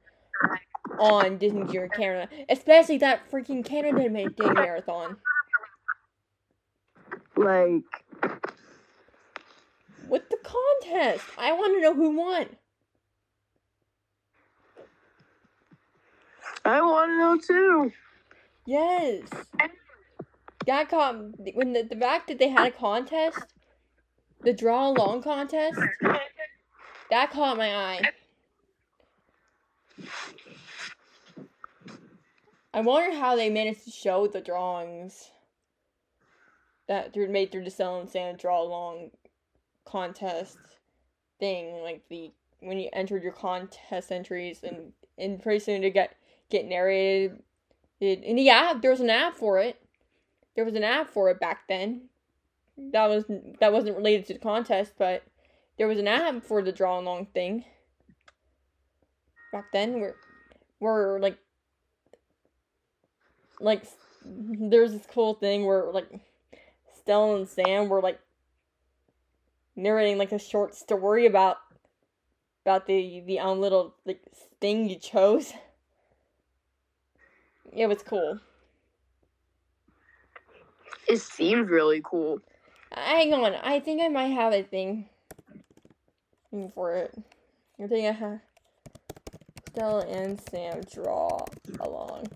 [1.00, 5.18] on Disney Junior Canada, especially that freaking Canada Day marathon.
[7.36, 7.82] Like,
[10.10, 12.48] With the contest, I want to know who won.
[16.64, 17.94] I want to know too.
[18.66, 19.22] Yes.
[20.66, 21.16] That caught
[21.54, 23.40] when the, the fact that they had a contest,
[24.44, 25.80] the draw along contest,
[27.10, 28.02] that caught my eye.
[32.74, 35.32] I wonder how they managed to show the drawings
[36.88, 39.12] that through made through the Cell and Sand draw along
[39.88, 40.58] contest
[41.40, 46.16] thing, like the when you entered your contest entries and and pretty soon to get
[46.50, 47.42] get narrated.
[48.00, 49.82] The app there was an app for it.
[50.56, 52.10] There was an app for it back then.
[52.78, 53.26] That was
[53.60, 55.24] that wasn't related to the contest but
[55.78, 57.66] there was an app for the draw along thing.
[59.52, 60.16] Back then where
[60.80, 61.38] where like
[63.60, 63.84] like
[64.24, 66.10] there's this cool thing where like
[66.96, 68.20] Stella and Sam were like
[69.78, 71.58] narrating like a short story about
[72.66, 74.22] about the the own little like
[74.60, 75.54] thing you chose
[77.72, 78.40] it was cool
[81.08, 82.42] It seemed really cool.
[82.92, 85.10] Hang on, I think I might have a thing.
[86.52, 87.14] looking for it.
[87.82, 88.40] I think I have
[89.70, 91.46] Stella and Sam draw
[91.80, 92.28] along.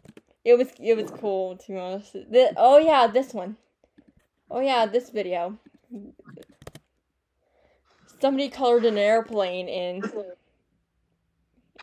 [0.45, 2.13] It was it was cool to be honest.
[2.13, 3.58] Thi- oh yeah, this one.
[4.49, 5.58] Oh yeah, this video.
[8.21, 10.03] Somebody colored an airplane in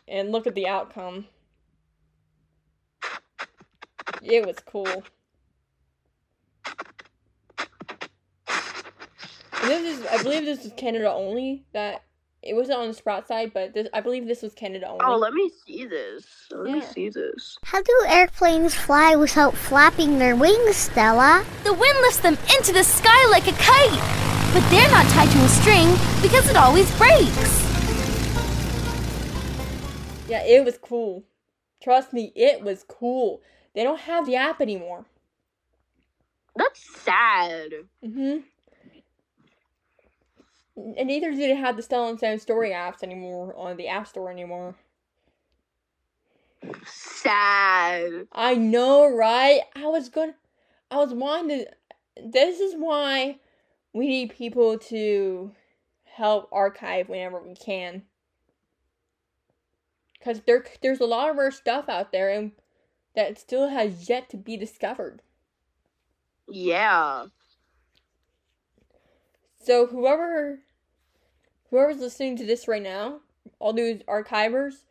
[0.07, 1.25] and look at the outcome.
[4.23, 5.03] It was cool.
[9.61, 11.65] And this is, I believe this is Canada only.
[11.73, 12.03] That
[12.41, 15.01] it wasn't on the Sprout side, but this, I believe this was Canada only.
[15.03, 16.25] Oh, let me see this.
[16.51, 17.57] Let me see this.
[17.63, 21.45] How do airplanes fly without flapping their wings, Stella?
[21.65, 24.28] The wind lifts them into the sky like a kite.
[24.53, 25.87] But they're not tied to a string
[26.21, 27.69] because it always breaks.
[30.27, 31.23] Yeah, it was cool.
[31.81, 33.41] Trust me, it was cool.
[33.73, 35.05] They don't have the app anymore.
[36.55, 37.71] That's sad.
[38.03, 38.39] Mm-hmm.
[40.97, 44.07] And neither do they have the Stella and Sam story apps anymore on the App
[44.07, 44.75] Store anymore.
[46.85, 48.27] Sad.
[48.31, 49.61] I know, right?
[49.75, 50.35] I was gonna,
[50.91, 51.65] I was wanting to.
[52.21, 53.39] This is why
[53.93, 55.51] we need people to
[56.03, 58.03] help archive whenever we can.
[60.23, 62.51] Cause there, there's a lot of our stuff out there, and
[63.15, 65.21] that still has yet to be discovered.
[66.47, 67.27] Yeah.
[69.61, 70.59] So whoever
[71.69, 73.19] whoever's listening to this right now,
[73.59, 74.83] all those archivers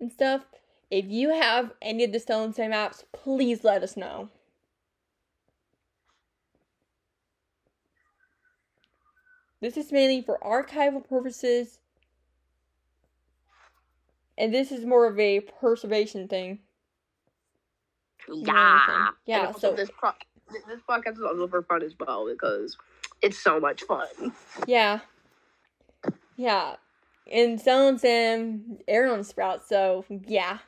[0.00, 0.42] and stuff,
[0.90, 4.30] if you have any of the Stella and Sam apps, please let us know.
[9.60, 11.78] This is mainly for archival purposes.
[14.36, 16.60] And this is more of a preservation thing.
[18.32, 19.08] Yeah.
[19.26, 20.12] Yeah, so- this pro-
[20.66, 22.76] this podcast is also for fun as well because
[23.20, 24.06] it's so much fun.
[24.66, 25.00] Yeah.
[26.36, 26.76] Yeah.
[27.30, 30.58] And Stella and Sam aired on Sprout, so yeah.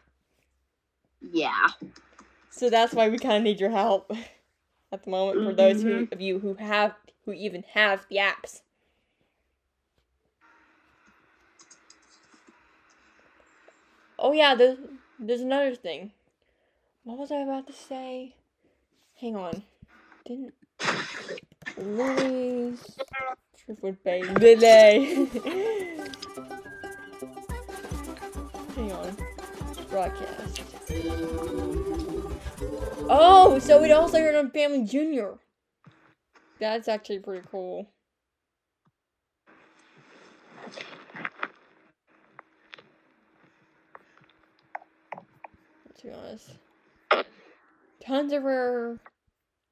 [1.33, 1.69] Yeah.
[2.51, 4.11] So that's why we kind of need your help
[4.93, 6.13] at the moment for those who, Mhm.
[6.13, 8.61] of you who have who even have the apps.
[14.23, 14.77] Oh yeah, there's
[15.19, 16.13] there's another thing.
[17.05, 18.35] What was I about to say?
[19.19, 19.63] Hang on.
[20.27, 20.53] Didn't
[21.79, 22.99] Lily's
[23.65, 25.25] Driftwood Bay Lily.
[28.77, 29.17] Hang on.
[29.89, 30.61] Broadcast.
[33.09, 35.39] Oh, so it also aired on Family Junior.
[36.59, 37.89] That's actually pretty cool.
[46.01, 46.51] To be honest.
[48.07, 48.99] Tons of rare,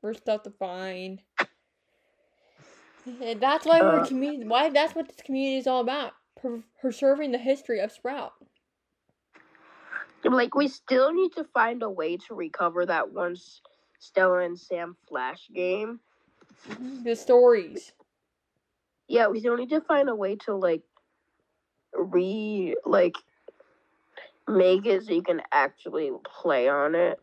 [0.03, 1.21] rare stuff to find.
[3.23, 4.07] And that's why we're Uh.
[4.07, 4.47] community.
[4.47, 6.13] Why that's what this community is all about.
[6.41, 8.33] pre- Preserving the history of Sprout.
[10.25, 13.63] Like we still need to find a way to recover that one S-
[13.99, 16.01] Stella and Sam Flash game.
[17.05, 17.93] The stories.
[19.07, 20.83] Yeah, we still need to find a way to like
[21.95, 23.15] re like
[24.49, 27.21] make it so you can actually play on it.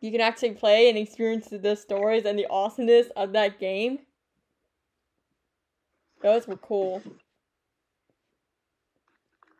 [0.00, 4.00] You can actually play and experience the stories and the awesomeness of that game.
[6.22, 7.02] Those were cool.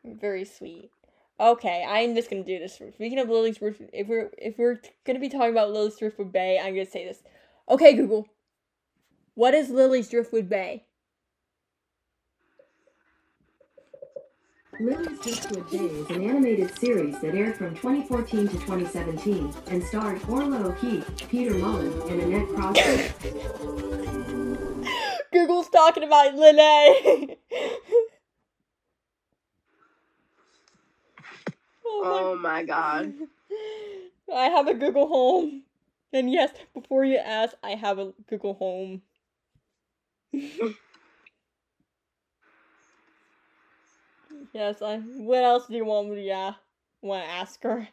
[0.05, 0.91] Very sweet.
[1.39, 2.75] Okay, I'm just gonna do this.
[2.75, 6.59] Speaking of Lily's Drift, if we're if we're gonna be talking about Lily's Driftwood Bay,
[6.59, 7.23] I'm gonna say this.
[7.69, 8.27] Okay, Google.
[9.35, 10.85] What is Lily's Driftwood Bay?
[14.81, 20.23] Lily's Driftwood Bay is an animated series that aired from 2014 to 2017 and starred
[20.27, 23.13] Orla O'Keefe, Peter Mullan, and Annette Crosbie.
[25.33, 27.37] Google's talking about Lily.
[32.03, 33.13] Oh, oh my god.
[34.35, 35.65] I have a Google Home.
[36.15, 39.03] And yes, before you ask, I have a Google Home.
[44.53, 44.99] Yes, I.
[44.99, 46.53] What else do you want me to uh, yeah,
[47.03, 47.89] want to ask her?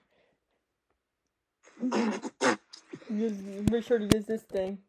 [3.10, 3.38] Use,
[3.72, 4.80] make sure to use this thing.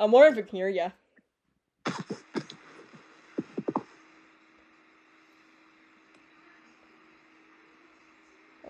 [0.00, 0.90] I'm wondering if it can hear ya.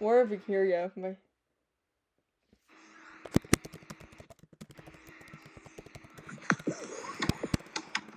[0.01, 0.89] I wonder if it can hear ya.
[0.97, 1.17] My...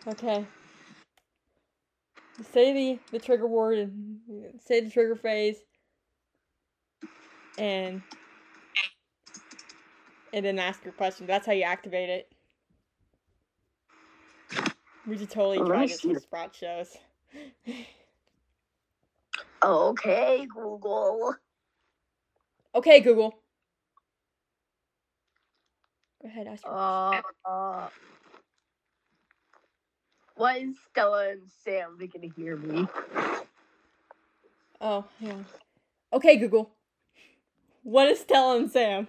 [0.07, 0.45] Okay.
[2.43, 4.19] Say the, the trigger word and
[4.59, 5.57] say the trigger phrase
[7.57, 8.01] and
[10.33, 11.27] and then ask your question.
[11.27, 12.31] That's how you activate it.
[15.07, 16.95] We should totally Oh, try this with Sprout shows.
[19.63, 21.35] Okay, Google.
[22.73, 23.43] Okay, Google.
[26.21, 27.89] Go ahead, ask your Uh, uh,
[30.41, 32.87] why is Stella and Sam they can hear me?
[34.81, 35.35] Oh, yeah.
[36.11, 36.71] Okay, Google.
[37.83, 39.07] What is Stella and Sam?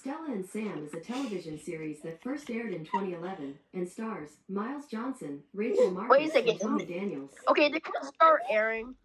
[0.00, 4.86] Stella and Sam is a television series that first aired in 2011 and stars Miles
[4.86, 6.50] Johnson, Rachel Marcus, second.
[6.50, 7.30] and Tommy Daniels.
[7.48, 8.96] Okay, they can start airing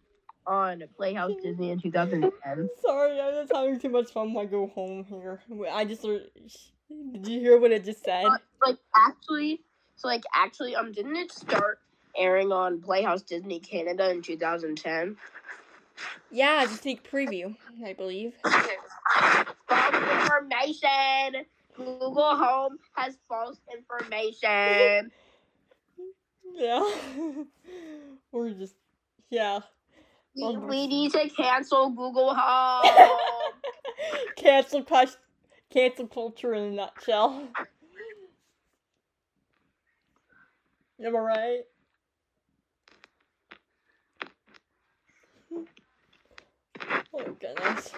[0.47, 2.69] on Playhouse Disney in 2010.
[2.81, 5.39] Sorry, I'm just having too much fun when I go home here.
[5.71, 6.01] I just.
[6.01, 8.25] Did you hear what it just said?
[8.25, 9.61] Uh, Like actually,
[9.95, 11.79] so like actually, um, didn't it start
[12.17, 15.17] airing on Playhouse Disney Canada in 2010?
[16.31, 18.33] Yeah, just sneak preview, I believe.
[18.43, 21.45] False information.
[21.75, 25.11] Google Home has false information.
[26.55, 26.87] Yeah.
[28.31, 28.75] We're just.
[29.31, 29.61] Yeah.
[30.35, 33.53] We, Um, we need to cancel Google Home.
[34.35, 34.85] cancel
[35.71, 37.47] cancel culture in a nutshell.
[41.03, 41.61] Am I right?
[47.15, 47.91] Oh goodness.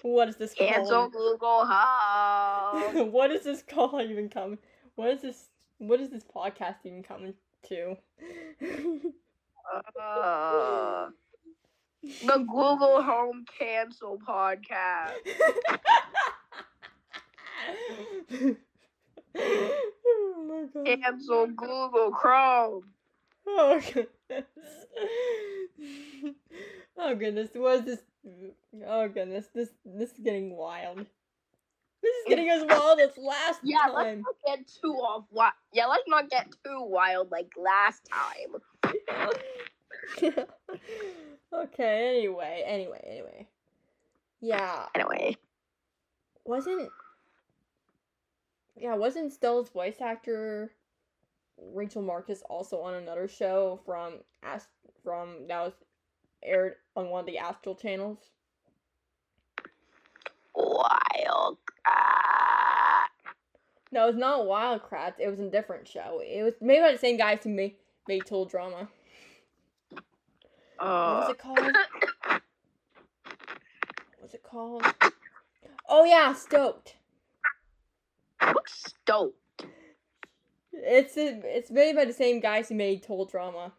[0.00, 1.10] What is this cancel?
[1.10, 3.12] Google Home.
[3.12, 4.56] what is this call even coming?
[4.94, 5.48] What is this?
[5.76, 7.34] What is this podcast even coming
[7.68, 7.96] to?
[10.02, 11.10] Uh,
[12.02, 15.12] the Google Home Cancel podcast.
[19.36, 21.02] Oh my god.
[21.02, 22.84] Cancel Google Chrome.
[23.46, 24.44] Oh goodness.
[26.96, 27.50] oh goodness.
[27.54, 27.98] What is this?
[28.86, 29.46] Oh goodness.
[29.54, 31.06] This this is getting wild.
[32.02, 33.64] This is getting as wild as last time.
[33.64, 35.24] Yeah, let's not get too off.
[35.30, 38.60] Wi- yeah, let's not get too wild like last time.
[41.52, 42.18] okay.
[42.18, 42.62] Anyway.
[42.66, 43.04] Anyway.
[43.06, 43.48] Anyway.
[44.40, 44.86] Yeah.
[44.94, 45.36] Anyway,
[46.44, 46.90] Wasn't.
[48.80, 48.94] Yeah.
[48.96, 50.72] Wasn't Stella's voice actor
[51.74, 54.68] Rachel Marcus also on another show from Ast
[55.04, 55.74] from that was
[56.42, 58.18] aired on one of the Astral channels?
[60.54, 61.58] wild.
[61.86, 63.06] Ah.
[63.92, 65.14] No, it's not Wild Kratts.
[65.18, 66.20] It was a different show.
[66.24, 67.76] It was made by the same guys who made
[68.08, 68.88] made Total Drama.
[70.78, 71.76] What was Uh, it called?
[74.18, 74.84] What's it called?
[75.88, 76.94] Oh yeah, Stoked.
[78.66, 79.36] Stoked.
[80.72, 83.72] It's it's made by the same guys who made Total Drama.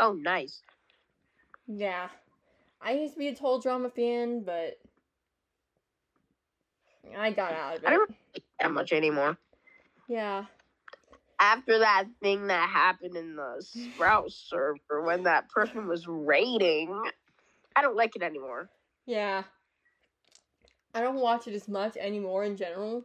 [0.00, 0.62] Oh, nice.
[1.66, 2.08] Yeah,
[2.80, 4.78] I used to be a Total Drama fan, but
[7.16, 7.96] I got out of I it.
[7.96, 9.36] don't like that much anymore.
[10.08, 10.44] Yeah,
[11.40, 17.02] After that thing that happened in the Sprout server when that person was raiding,
[17.74, 18.70] I don't like it anymore.
[19.06, 19.44] yeah.
[20.96, 23.04] I don't watch it as much anymore in general.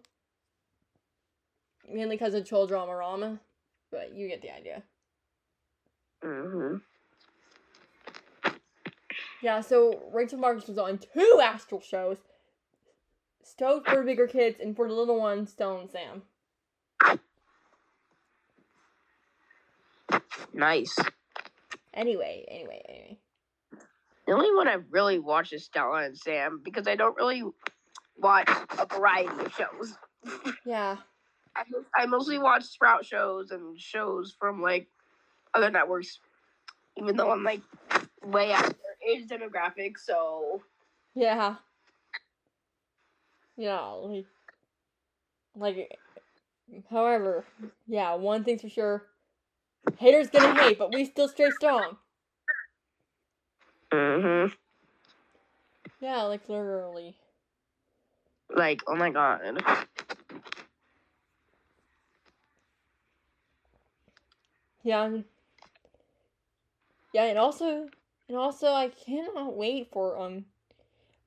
[1.91, 3.41] Mainly because of Troll Drama Rama,
[3.91, 4.83] but you get the idea.
[6.23, 6.77] hmm
[9.41, 12.19] Yeah, so Rachel Marcus was on two Astral shows.
[13.43, 16.21] Stoked for bigger kids and for the little ones, and Sam.
[20.53, 20.95] Nice.
[21.93, 23.17] Anyway, anyway, anyway.
[24.27, 27.43] The only one I've really watch is Stella and Sam because I don't really
[28.21, 29.97] watch a variety of shows.
[30.65, 30.97] Yeah.
[31.55, 31.63] I,
[31.95, 34.87] I mostly watch Sprout shows and shows from like
[35.53, 36.19] other networks,
[36.97, 37.61] even though I'm like
[38.23, 39.97] way out their age demographic.
[39.97, 40.61] So
[41.13, 41.55] Yeah.
[43.57, 44.25] Yeah, like,
[45.55, 45.99] like,
[46.89, 47.43] however,
[47.85, 49.03] yeah, one thing's for sure.
[49.99, 51.97] Haters gonna hate, but we still stay strong.
[53.91, 54.45] hmm
[55.99, 57.17] Yeah, like literally.
[58.55, 59.41] Like oh my god,
[64.83, 65.17] Yeah.
[67.13, 67.87] Yeah, and also,
[68.27, 70.45] and also, I cannot wait for um.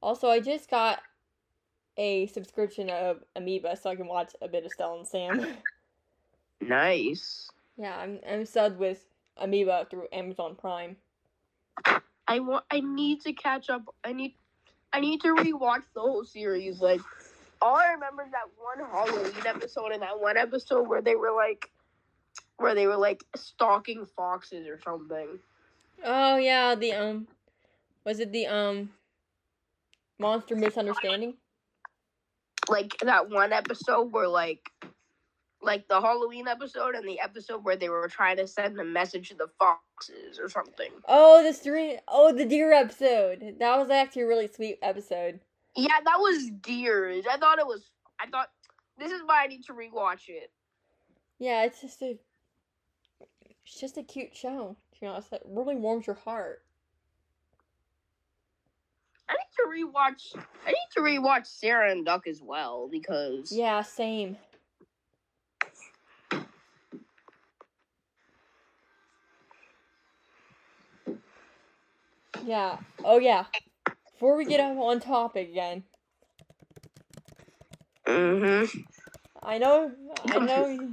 [0.03, 1.01] Also, I just got
[1.97, 5.47] a subscription of Ameba, so I can watch a bit of Stella and Sam.
[6.61, 7.49] nice.
[7.77, 9.05] yeah, I'm I'm subbed with
[9.41, 10.97] Ameba through Amazon Prime.
[12.27, 12.65] I want.
[12.71, 13.83] I need to catch up.
[14.03, 14.35] I need.
[14.95, 16.81] I need to rewatch the whole series.
[16.81, 17.01] Like
[17.61, 21.33] all I remember is that one Halloween episode and that one episode where they were
[21.33, 21.71] like,
[22.59, 25.41] where they were like stalking foxes or something.
[26.05, 27.27] Oh yeah, the um,
[28.07, 28.91] was it the um,
[30.21, 31.35] monster misunderstanding?
[32.69, 34.71] like that one episode where like
[35.65, 39.31] like the Halloween episode and the episode where they were trying to send a message
[39.31, 40.91] to the foxes or something.
[41.09, 41.99] Oh, the stream.
[42.09, 43.57] Oh, the deer episode.
[43.59, 45.41] That was actually a really sweet episode.
[45.77, 47.25] Yeah, that was deers.
[47.31, 47.91] I thought it was.
[48.21, 48.49] I thought
[48.99, 50.51] this is why I need to rewatch it.
[51.39, 52.19] Yeah, it's just a.
[53.67, 54.77] It's just a cute show.
[54.95, 56.63] To be honest, it really warms your heart.
[59.29, 60.37] I need to rewatch.
[60.67, 64.37] I need to rewatch Sarah and Duck as well because Yeah, same.
[72.47, 72.79] Yeah.
[73.05, 73.47] Oh yeah.
[74.13, 75.85] Before we get up on topic again,
[78.07, 78.79] Mm-hmm.
[79.43, 79.91] I know,
[80.25, 80.91] I know.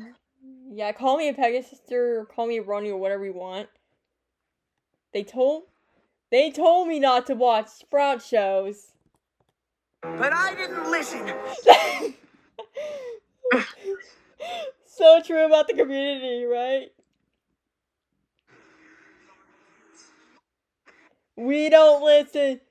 [0.73, 3.67] Yeah, call me a Pegasus or call me a brony or whatever you want.
[5.13, 5.63] They told,
[6.31, 8.93] they told me not to watch Sprout shows.
[10.01, 11.31] But I didn't listen.
[14.85, 16.89] so true about the community, right?
[21.41, 22.61] We don't listen.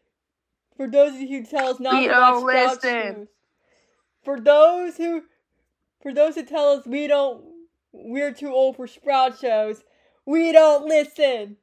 [0.76, 3.14] For those of you who tell us not We to watch Sprout listen.
[3.14, 3.26] shows.
[4.24, 5.22] For those who
[6.00, 7.44] for those who tell us we don't
[7.92, 9.82] we're too old for Sprout shows,
[10.24, 11.56] we don't listen.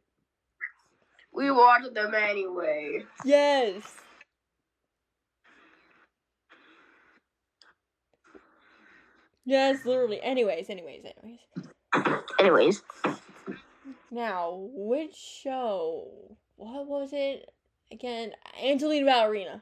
[1.33, 3.05] We watch them anyway.
[3.23, 3.83] Yes.
[9.45, 10.21] Yes, literally.
[10.21, 11.39] Anyways, anyways, anyways.
[12.39, 12.83] Anyways,
[14.11, 16.37] Now, which show?
[16.57, 17.51] What was it
[17.91, 18.31] again?
[18.61, 19.61] Angelina Ballerina.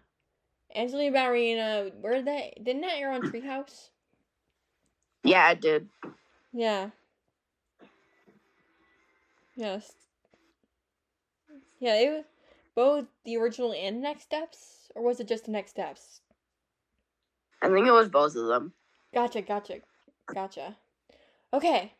[0.76, 1.92] Angelina Ballerina.
[2.02, 2.64] Where did that?
[2.64, 3.90] Didn't that air on Treehouse?
[5.24, 5.90] yeah, I did.
[6.54, 6.90] Yeah.
[9.56, 9.94] Yes.
[11.80, 12.26] Yeah, it was
[12.76, 16.22] both the original and next steps, or was it just the next steps?
[17.62, 18.74] I think it was both of them.
[19.14, 19.80] Gotcha, gotcha,
[20.34, 20.78] gotcha.
[21.54, 21.94] Okay.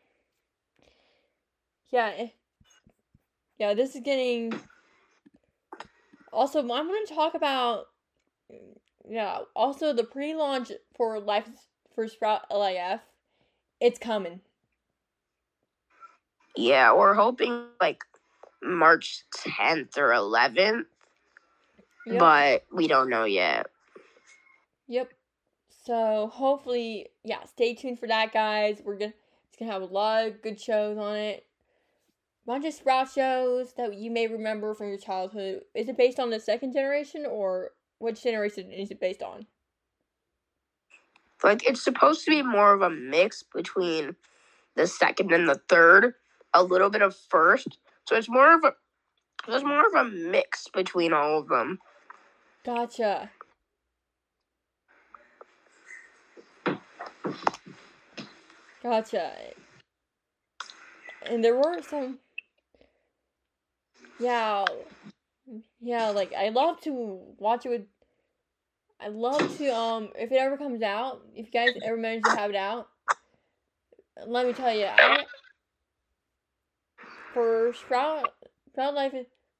[1.90, 2.28] Yeah, eh,
[3.58, 3.74] yeah.
[3.74, 4.52] This is getting.
[6.36, 7.86] Also, I'm going to talk about.
[9.08, 9.38] Yeah.
[9.54, 11.48] Also, the pre-launch for Life
[11.94, 13.00] for Sprout LIF.
[13.80, 14.40] It's coming.
[16.54, 18.02] Yeah, we're hoping like
[18.62, 20.84] March 10th or 11th,
[22.06, 22.18] Yep.
[22.18, 23.66] but we don't know yet.
[24.88, 25.12] Yep.
[25.84, 28.80] So hopefully, yeah, stay tuned for that, guys.
[28.84, 29.12] We're gonna
[29.48, 31.46] it's gonna have a lot of good shows on it.
[32.46, 35.62] Bunch of Sprout shows that you may remember from your childhood.
[35.74, 39.46] Is it based on the second generation or which generation is it based on?
[41.42, 44.14] Like it's supposed to be more of a mix between
[44.76, 46.14] the second and the third,
[46.54, 47.78] a little bit of first.
[48.08, 48.74] So it's more of a
[49.48, 51.78] there's more of a mix between all of them.
[52.64, 53.30] Gotcha.
[58.82, 59.32] Gotcha.
[61.22, 62.18] And there were some.
[64.18, 64.64] Yeah.
[65.80, 67.82] Yeah, like, I love to watch it with.
[69.00, 72.30] I love to, um, if it ever comes out, if you guys ever manage to
[72.30, 72.88] have it out,
[74.26, 75.26] let me tell you, I.
[77.34, 78.32] For Sprout,
[78.70, 79.12] Sprout Life,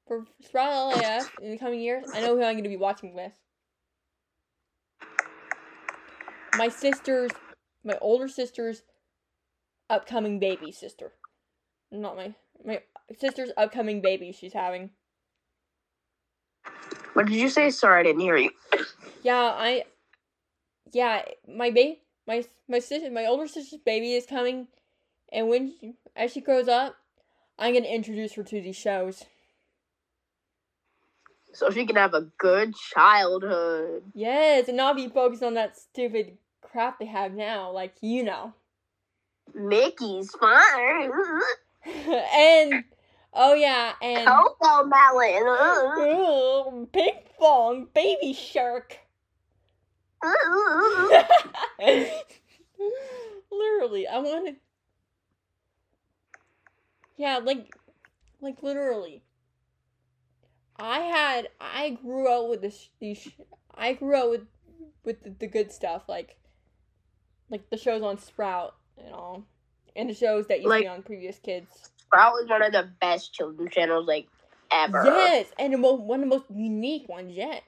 [0.07, 3.13] for Sprout LIF in the coming years, I know who I'm going to be watching
[3.13, 3.33] with.
[6.57, 7.29] My sister's,
[7.83, 8.81] my older sister's
[9.91, 11.13] upcoming baby sister.
[11.91, 12.33] Not my,
[12.65, 12.81] my
[13.17, 14.91] sister's upcoming baby she's having.
[17.13, 17.71] What did you say?
[17.71, 18.51] Sorry, I didn't hear you.
[19.23, 19.85] Yeah, I,
[20.91, 24.67] yeah, my baby, my, my sister, my older sister's baby is coming,
[25.31, 26.95] and when, she, as she grows up,
[27.57, 29.23] I'm going to introduce her to these shows.
[31.53, 34.03] So she can have a good childhood.
[34.13, 38.53] Yes, and not be focused on that stupid crap they have now, like, you know.
[39.55, 41.11] Mickey's fine.
[42.35, 42.83] and
[43.33, 45.41] oh yeah, and Cocomelon.
[45.47, 46.71] Uh-uh.
[46.71, 48.97] Ooh, Ping Pong Baby Shark.
[50.23, 51.23] Uh-uh.
[53.51, 54.55] literally, I want to.
[57.17, 57.73] Yeah, like,
[58.41, 59.23] like literally.
[60.79, 63.27] I had I grew up with this these
[63.73, 64.41] I grew up with
[65.03, 66.37] with the, the good stuff like
[67.49, 69.47] like the shows on Sprout and all
[69.97, 71.91] and the shows that you see Like- on PBS Kids.
[71.97, 74.27] Sprout was one of the best children's channels like
[74.71, 75.03] ever.
[75.03, 77.63] Yes, and the mo- one of the most unique ones yet.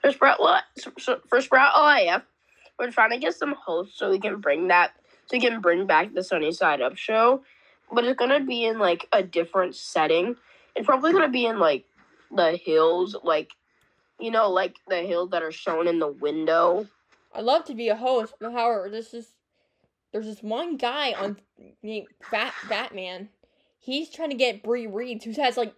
[0.00, 0.64] For Sprout, what?
[1.28, 2.22] For Sprout LIF,
[2.78, 4.92] we're trying to get some hosts so we can bring that,
[5.26, 7.42] so we can bring back the Sunny Side Up show,
[7.92, 10.36] but it's gonna be in like a different setting.
[10.74, 11.84] It's probably gonna be in like
[12.30, 13.50] the hills, like
[14.18, 16.86] you know, like the hills that are shown in the window.
[17.34, 19.28] I'd love to be a host, but however, this is
[20.12, 21.36] there's this one guy on
[21.82, 23.28] named Fat Batman.
[23.78, 25.74] He's trying to get Bree Reed, who has like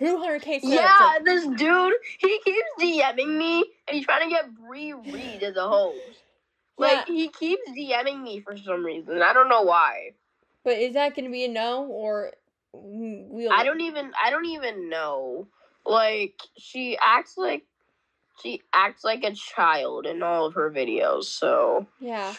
[0.00, 0.72] 200k subs.
[0.72, 5.42] Yeah, like- this dude, he keeps DMing me and he's trying to get Bree Reed
[5.42, 5.98] as a host.
[6.80, 7.14] Like Yeah.
[7.16, 9.20] he keeps DMing me for some reason.
[9.20, 10.12] I don't know why.
[10.62, 12.34] but is that gonna be a no or
[12.72, 13.50] we'll?
[13.52, 15.48] I don't even I don't even know.
[15.84, 17.64] Like she acts like
[18.40, 22.32] she acts like a child in all of her videos, so Yeah,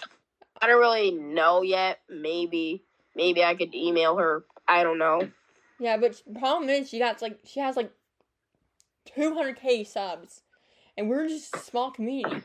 [0.62, 1.99] I don't really know yet.
[2.10, 2.84] Maybe
[3.16, 4.43] maybe I could email her.
[4.68, 5.30] I don't know.
[5.80, 7.91] yeah, but problem is she got like she has like
[9.16, 10.41] 200k subs,
[10.97, 12.43] and we're just a small community.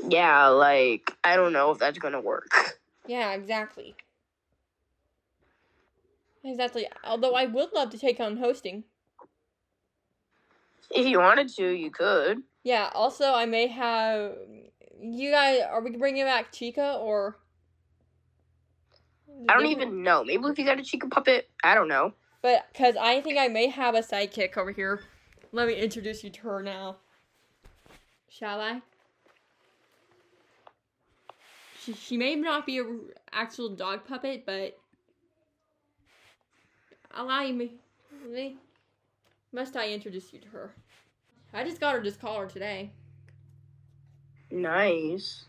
[0.00, 2.50] Yeah, like I don't know if that's gonna work.
[3.06, 3.94] Yeah, exactly.
[6.42, 6.86] Exactly.
[7.04, 8.84] Although I would love to take on hosting.
[10.90, 12.42] If you wanted to, you could.
[12.62, 12.90] Yeah.
[12.94, 14.32] Also, I may have
[15.00, 15.60] you guys.
[15.70, 17.36] Are we bringing back Chica or?
[19.48, 20.24] I don't even know.
[20.24, 22.14] Maybe if you got a Chica puppet, I don't know.
[22.42, 25.00] But because I think I may have a sidekick over here.
[25.52, 26.96] Let me introduce you to her now.
[28.28, 28.82] Shall I?
[31.80, 32.90] She, she may not be a r-
[33.32, 34.76] actual dog puppet, but
[37.14, 37.72] allow me.
[38.30, 38.56] me-
[39.52, 40.74] Must I introduce you to her?
[41.52, 42.90] I just got her this collar today.
[44.54, 45.46] Nice.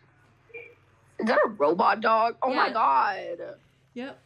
[1.19, 2.37] Is that a robot dog?
[2.41, 3.55] Oh my god.
[3.93, 4.19] Yep.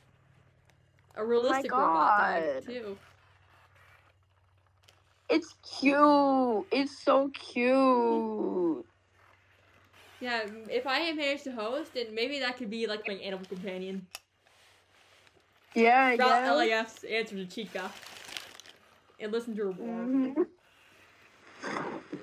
[1.15, 2.97] A realistic robot dog too.
[5.29, 6.65] It's cute.
[6.71, 8.85] It's so cute.
[10.21, 14.07] Yeah, if I manage to host, then maybe that could be like my animal companion.
[15.75, 16.53] Yeah, Route yeah.
[16.53, 17.91] LIF's answer to Chica.
[19.19, 20.07] And listen to her bark.
[20.07, 20.47] Mhm.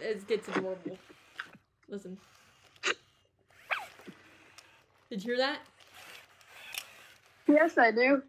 [0.00, 0.98] It gets adorable.
[1.88, 2.18] Listen.
[5.11, 5.61] Did you hear that?
[7.46, 8.22] Yes, I do.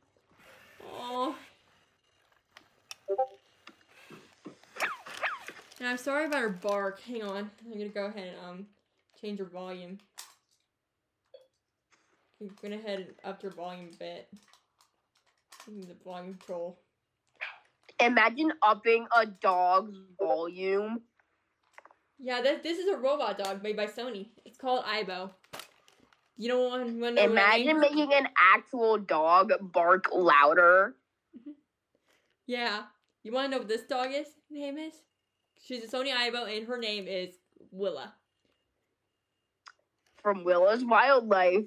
[0.85, 1.35] Oh.
[5.79, 7.01] Now, I'm sorry about her bark.
[7.01, 7.49] Hang on.
[7.65, 8.67] I'm gonna go ahead and um
[9.19, 9.97] change her volume.
[12.39, 14.29] I'm gonna head up her volume a bit.
[15.67, 16.77] The volume control.
[17.99, 21.01] Imagine upping a dog's volume.
[22.19, 24.27] Yeah, this this is a robot dog made by Sony.
[24.45, 25.31] It's called aibo.
[26.37, 27.79] You don't want to know what I Imagine mean?
[27.79, 30.95] making an actual dog bark louder.
[31.37, 31.51] Mm-hmm.
[32.45, 32.83] Yeah.
[33.23, 34.27] You want to know what this dog is?
[34.49, 34.93] Name is?
[35.61, 37.33] She's a Sony aibo, and her name is
[37.71, 38.13] Willa.
[40.21, 41.65] From Willa's Wildlife.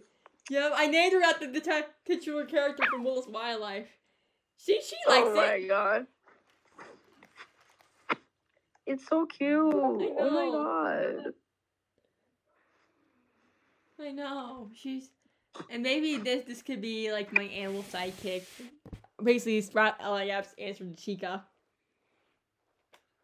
[0.49, 3.89] Yeah, I named her after the ti- titular character from Willa's Wildlife.
[4.57, 5.31] She she oh likes it.
[5.31, 5.69] oh my it.
[5.69, 6.07] god.
[8.87, 9.73] It's so cute.
[9.75, 10.51] Oh my
[11.25, 11.35] god.
[14.01, 14.71] I know.
[14.75, 15.11] She's
[15.71, 18.45] and maybe this this could be like my animal sidekick.
[19.23, 21.45] Basically, Sprout LIF's answer to Chica.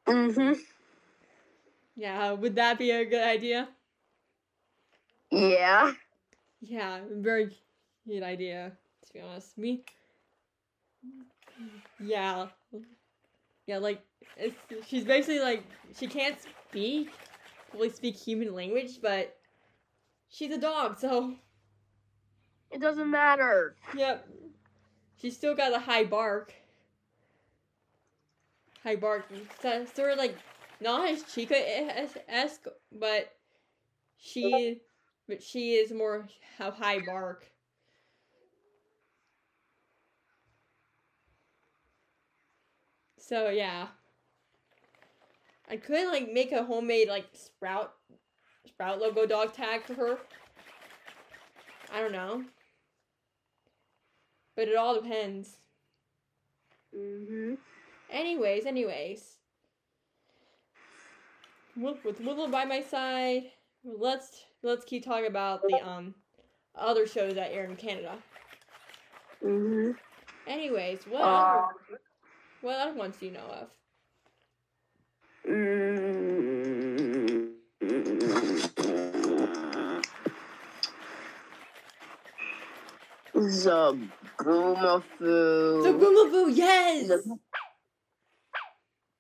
[0.07, 0.61] Mm-hmm.
[1.97, 3.68] Yeah, would that be a good idea?
[5.31, 5.93] Yeah.
[6.61, 7.57] Yeah, very
[8.07, 8.72] good idea.
[9.07, 9.85] To be honest, me.
[11.99, 12.49] Yeah,
[13.66, 14.03] yeah, like
[14.37, 14.55] it's,
[14.87, 15.64] she's basically like
[15.99, 16.37] she can't
[16.68, 17.11] speak,
[17.72, 19.36] fully speak human language, but
[20.29, 21.35] she's a dog, so
[22.70, 23.77] It doesn't matter.
[23.97, 24.29] yep,
[25.20, 26.53] she's still got a high bark.
[28.83, 29.27] High bark,
[29.61, 30.37] so, sort of like
[30.81, 31.57] not as Chica
[32.29, 33.35] esque, but
[34.16, 34.81] she,
[35.29, 36.29] but she is more
[36.61, 37.47] a high bark.
[43.18, 43.89] So yeah.
[45.68, 47.93] I could like make a homemade like sprout
[48.77, 50.18] sprout logo dog tag for her.
[51.91, 52.45] I don't know.
[54.55, 55.57] But it all depends.
[56.95, 57.55] Mm-hmm.
[58.11, 59.37] Anyways, anyways.
[61.74, 63.45] With, with Willow by my side,
[63.83, 66.14] let's let's keep talking about the um
[66.74, 68.16] other shows that air in Canada.
[69.43, 69.93] Mm-hmm.
[70.47, 72.01] Anyways, what Uh, other,
[72.61, 73.68] what other ones do you know of?
[75.49, 76.56] mm
[83.37, 84.01] Zoboomafoo.
[85.20, 87.07] Zoboomafoo, yes!
[87.09, 87.39] The-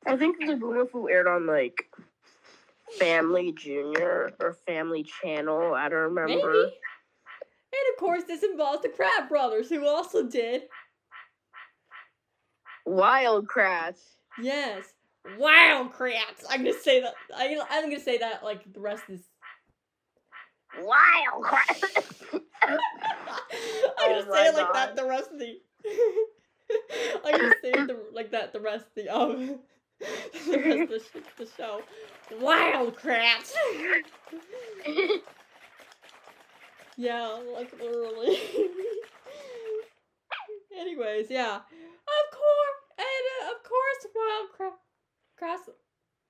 [0.06, 1.90] I think Zoboomafoo aired on like
[2.98, 5.74] Family Junior or Family Channel.
[5.74, 6.50] I don't remember.
[6.52, 6.72] Maybe.
[7.72, 10.62] And of course, this involves the Kratt Brothers, who also did.
[12.86, 14.00] Wild Kratts.
[14.40, 14.84] Yes.
[15.38, 16.44] Wild Wildcrats.
[16.48, 17.14] I'm gonna say that.
[17.34, 19.22] I, I'm gonna say that like the rest is.
[20.80, 21.76] Wow, crap.
[23.98, 25.60] I'm Oh gonna say it like that the rest of the.
[27.24, 29.58] I'm gonna say it the, like that the rest of the um.
[30.50, 31.80] the rest of the, sh- the show.
[32.40, 33.52] Wild Kratts.
[36.96, 38.38] yeah, like literally.
[40.78, 41.56] Anyways, yeah.
[41.56, 43.06] Of course, and
[43.40, 44.74] uh, of course, Wild
[45.40, 45.72] Kratts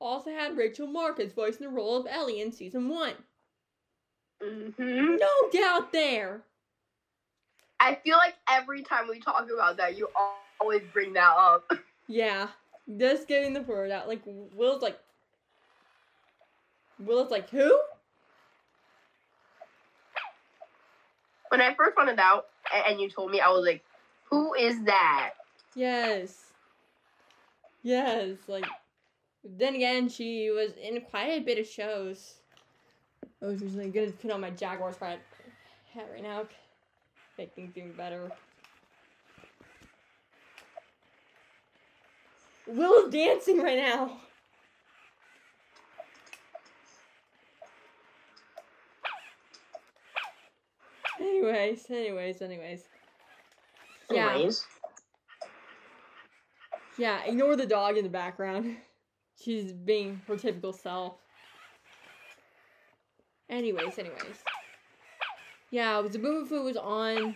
[0.00, 3.14] also had Rachel Marcus voicing the role of Ellie in season one.
[4.42, 6.42] hmm No doubt there.
[7.86, 10.08] I feel like every time we talk about that, you
[10.60, 11.70] always bring that up.
[12.08, 12.46] Yeah,
[12.98, 14.06] just getting the word out.
[14.06, 14.96] Like Will's like,
[17.00, 17.76] Will's like who?
[21.48, 22.46] When I first found it out,
[22.86, 23.82] and you told me, I was like,
[24.30, 25.32] "Who is that?"
[25.74, 26.52] Yes.
[27.82, 28.66] Yes, like.
[29.42, 32.34] Then again, she was in quite a bit of shows.
[33.42, 35.18] Oh, I was usually gonna put on my Jaguars hat
[36.12, 36.44] right now.
[37.38, 38.30] Make things even better.
[42.66, 44.20] Will's dancing right now.
[51.20, 52.82] Anyways, anyways, anyways.
[54.10, 54.30] Yeah.
[54.30, 54.66] Anyways.
[56.98, 58.76] Yeah, ignore the dog in the background.
[59.42, 61.16] She's being her typical self.
[63.48, 64.42] Anyways, anyways.
[65.70, 67.34] Yeah, Zoboomafoo was on.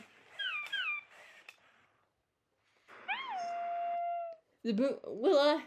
[4.62, 5.62] The Boo Willa,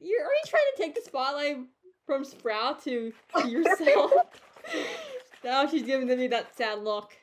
[0.00, 1.58] you're are you trying to take the spotlight
[2.06, 4.12] from Sprout to, to yourself?
[5.44, 7.16] now she's giving me that sad look.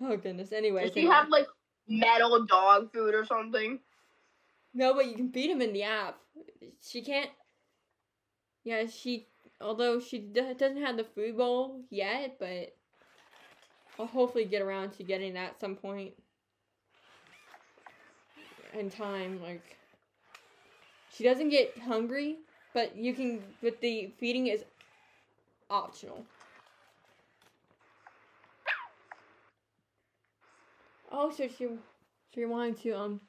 [0.00, 0.52] Oh goodness.
[0.52, 1.14] Anyway, Does she anyway.
[1.14, 1.46] have like
[1.88, 3.80] metal dog food or something?
[4.72, 6.18] No, but you can feed him in the app.
[6.80, 7.30] She can't.
[8.68, 9.26] Yeah, she.
[9.62, 12.76] Although she doesn't have the food bowl yet, but
[13.98, 16.12] I'll hopefully get around to getting that at some point
[18.78, 19.40] in time.
[19.42, 19.78] Like,
[21.10, 22.36] she doesn't get hungry,
[22.74, 23.40] but you can.
[23.62, 24.64] But the feeding is
[25.70, 26.26] optional.
[31.10, 31.68] Oh, so she
[32.34, 33.20] she wanted to um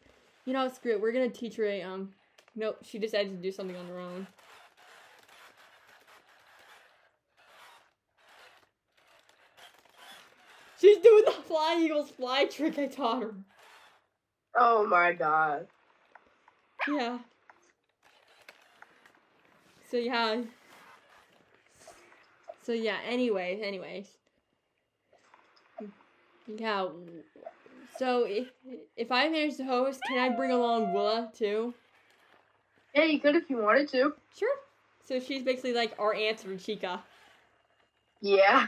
[0.45, 1.01] you know, screw it.
[1.01, 2.09] We're gonna teach her a um.
[2.57, 4.27] Nope, she decided to do something on her own.
[10.79, 13.33] She's doing the fly eagles fly trick I taught her.
[14.55, 15.67] Oh my god.
[16.87, 17.17] Yeah.
[19.89, 20.41] So yeah.
[22.63, 22.97] So yeah.
[23.05, 24.07] Anyways, anyways.
[26.47, 26.87] Yeah.
[27.97, 28.47] So if
[28.95, 31.73] if I manage to host, can I bring along Willa too?
[32.93, 34.13] Yeah, you could if you wanted to.
[34.37, 34.55] Sure.
[35.05, 37.01] So she's basically like our aunt from Chica.
[38.21, 38.67] Yeah.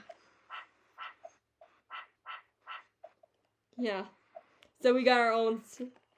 [3.78, 4.05] Yeah.
[4.82, 5.61] So we got our own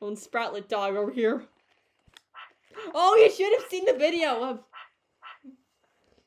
[0.02, 1.44] own Sproutlet dog over here.
[2.94, 4.60] Oh, you should have seen the video of.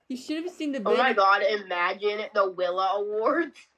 [0.08, 3.58] You should have seen the Oh my god, imagine the Willa Awards.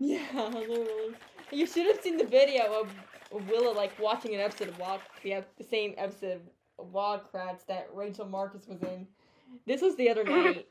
[0.00, 0.20] Yeah,
[0.52, 1.16] literally.
[1.50, 2.88] You should have seen the video of,
[3.32, 6.40] of Willa like watching an episode of Wild, the, the same episode
[6.78, 9.08] of Wild Kratts that Rachel Marcus was in.
[9.66, 10.68] This was the other night.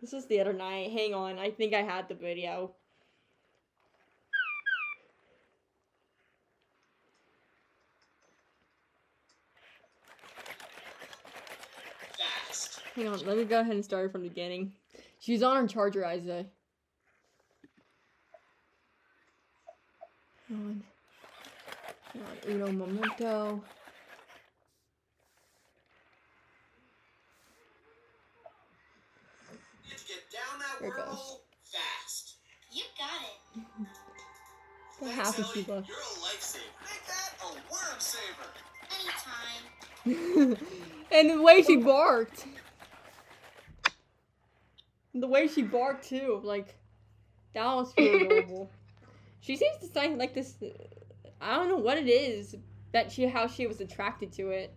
[0.00, 0.92] This was the other night.
[0.92, 2.70] Hang on, I think I had the video.
[12.96, 14.72] Hang on, let me go ahead and start from the beginning.
[15.20, 16.46] She's on her charger, Isaiah.
[20.48, 20.82] Hang on.
[22.12, 23.62] Hang on, uno momento.
[30.08, 31.06] Get down that There it goes.
[31.06, 32.34] wormhole fast.
[32.72, 33.86] You got it.
[34.98, 35.64] What happened, Ellie.
[35.66, 36.58] You're a lifesaver.
[36.82, 38.50] Make that a worm saver.
[40.04, 40.56] Anytime.
[41.12, 42.46] and the way she barked.
[45.14, 46.74] The way she barked too, like
[47.54, 48.70] that was really adorable.
[49.42, 50.56] She seems to sound like this.
[51.40, 52.56] I don't know what it is
[52.92, 54.74] that she how she was attracted to it.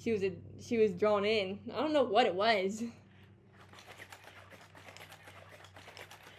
[0.00, 1.58] She was a, she was drawn in.
[1.74, 2.84] I don't know what it was.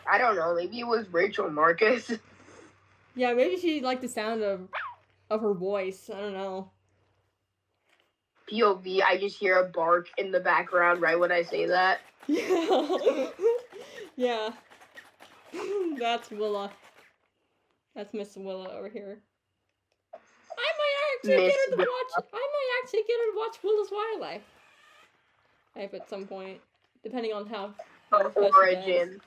[0.10, 2.12] I don't know, maybe it was Rachel Marcus.
[3.18, 4.68] Yeah, maybe she liked the sound of
[5.30, 6.10] of her voice.
[6.14, 6.72] I don't know.
[8.52, 12.00] POV, I just hear a bark in the background right when I say that.
[12.38, 13.28] Yeah.
[14.16, 14.50] yeah.
[16.00, 16.72] That's Willa.
[17.96, 19.20] That's Miss Willa over here.
[20.14, 22.26] I might actually get her to watch.
[22.34, 24.42] I might actually get her to watch Willa's Wildlife.
[25.76, 26.60] If at some point,
[27.04, 27.74] depending on how.
[28.10, 28.52] how Her much she does.
[28.56, 29.22] origin.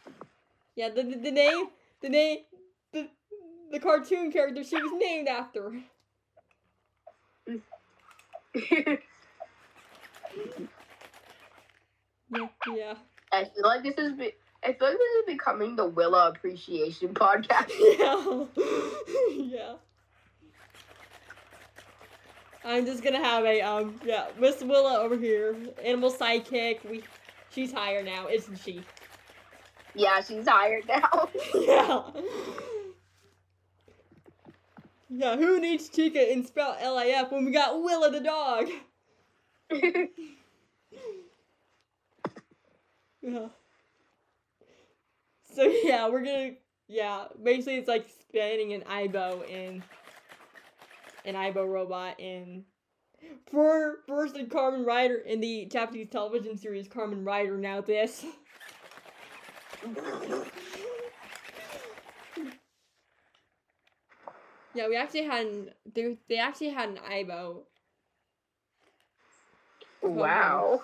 [0.77, 1.67] Yeah, the, the the name,
[2.03, 2.39] the name,
[2.93, 3.09] the
[3.73, 5.73] the cartoon character she was named after.
[12.31, 12.95] Yeah, yeah.
[13.33, 14.13] I feel like this is.
[14.15, 14.33] Be-
[14.65, 17.71] I feel like this is becoming the Willa appreciation podcast.
[17.99, 18.47] Yeah.
[19.33, 19.75] yeah.
[22.65, 26.85] I'm just gonna have a um yeah, Miss Willa over here, animal sidekick.
[26.85, 27.07] We
[27.49, 28.89] she's higher now, isn't she?
[29.95, 31.31] Yeah, she's hired now.
[31.55, 32.03] yeah.
[35.11, 38.69] Yeah, who needs Chica and spell LIF when we got Willa the dog?
[43.23, 43.49] Yeah.
[45.55, 46.53] So yeah, we're gonna
[46.89, 49.83] yeah, basically it's like spanning an aibo in
[51.25, 52.65] an aibo robot in
[53.51, 58.25] for first in Kamen Rider in the Japanese television series Kamen Rider now this.
[64.75, 67.65] yeah, we actually had an they, they actually had an aibo.
[70.03, 70.81] wow.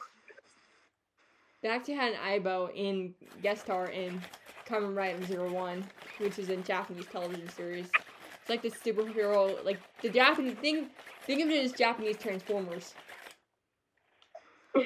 [1.65, 4.21] They actually had an aibo in guest star in
[4.69, 5.83] Kamen Rider Zero One,
[6.19, 7.87] which is a Japanese television series.
[7.87, 10.91] It's like the superhero, like the Japanese thing.
[11.23, 12.93] Think of it as Japanese Transformers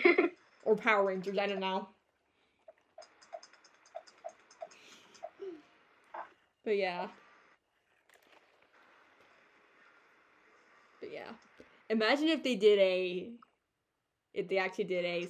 [0.64, 1.36] or Power Rangers.
[1.36, 1.88] I don't know.
[6.64, 7.08] But yeah.
[11.00, 11.32] But yeah.
[11.90, 13.30] Imagine if they did a.
[14.32, 15.28] If they actually did a.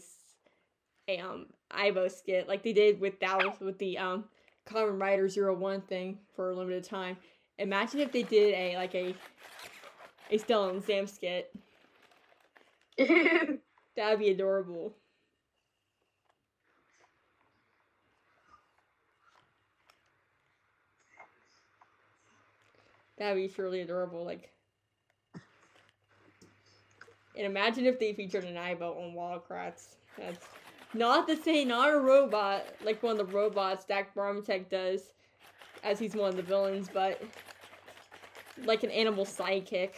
[1.09, 4.25] A um aibo skit like they did with Dallas with the um
[4.67, 7.17] Kamen Rider Zero One thing for a limited time.
[7.59, 9.15] Imagine if they did a like a
[10.31, 11.51] a Stella and Sam skit.
[12.99, 14.95] That'd be adorable.
[23.17, 24.25] That'd be truly adorable.
[24.25, 24.53] Like,
[27.37, 29.97] and imagine if they featured an aibo on Wild Kratts.
[30.17, 30.47] That's
[30.95, 35.13] not the same, not a robot like one of the robots Zach Varmitech does,
[35.83, 37.21] as he's one of the villains, but
[38.65, 39.91] like an animal sidekick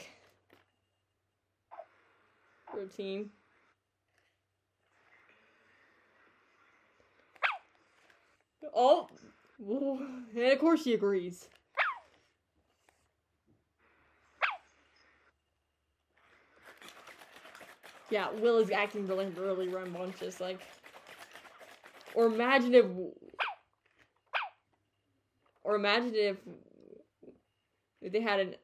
[2.75, 3.31] routine.
[8.75, 9.09] Oh,
[9.59, 11.49] and of course she agrees.
[18.11, 20.41] Yeah, Will is acting really, really rambunctious.
[20.41, 20.61] Like,
[22.15, 22.87] or imagine if,
[25.63, 26.37] or imagine if,
[28.01, 28.55] if they had an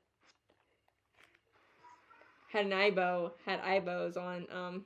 [2.53, 4.85] had an aibo had aibos on um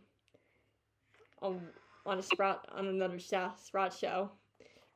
[1.42, 1.60] on
[2.06, 4.30] on a sprout on another show, sprout show.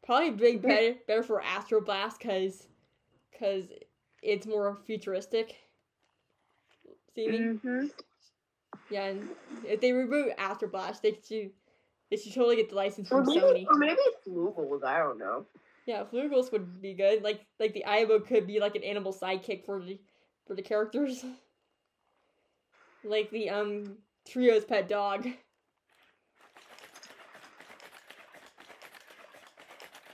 [0.05, 2.67] Probably big better better for Astro Blast because
[3.33, 3.67] because
[4.23, 5.57] it's more futuristic
[7.15, 7.51] seeming.
[7.63, 7.87] hmm
[8.91, 9.29] Yeah, and
[9.65, 11.53] if they reboot Astro Blast, they should
[12.17, 13.67] they should totally get the license Or from maybe, Sony.
[13.69, 15.47] or maybe Flugels, I don't know.
[15.87, 17.23] Yeah, Flugels would be good.
[17.23, 19.99] Like like the aibo could be like an animal sidekick for the
[20.47, 21.25] for the characters.
[23.05, 23.97] like the um
[24.29, 25.27] trio's pet dog.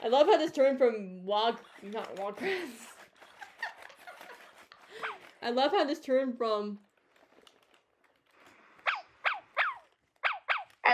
[0.03, 2.87] I love how this turned from log not logcrats.
[5.43, 6.79] I love how this turned from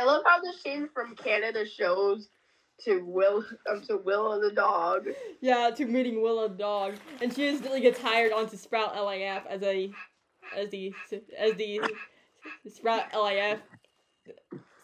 [0.08, 2.30] love how the changed from Canada shows
[2.86, 5.10] to Will um, to Willow the dog.
[5.41, 9.62] Yeah, to meeting Willow the dog, and she instantly gets hired onto Sprout LIF as
[9.64, 9.91] a,
[10.55, 10.93] as the
[11.38, 11.82] as the
[12.68, 13.60] Sprout LIF.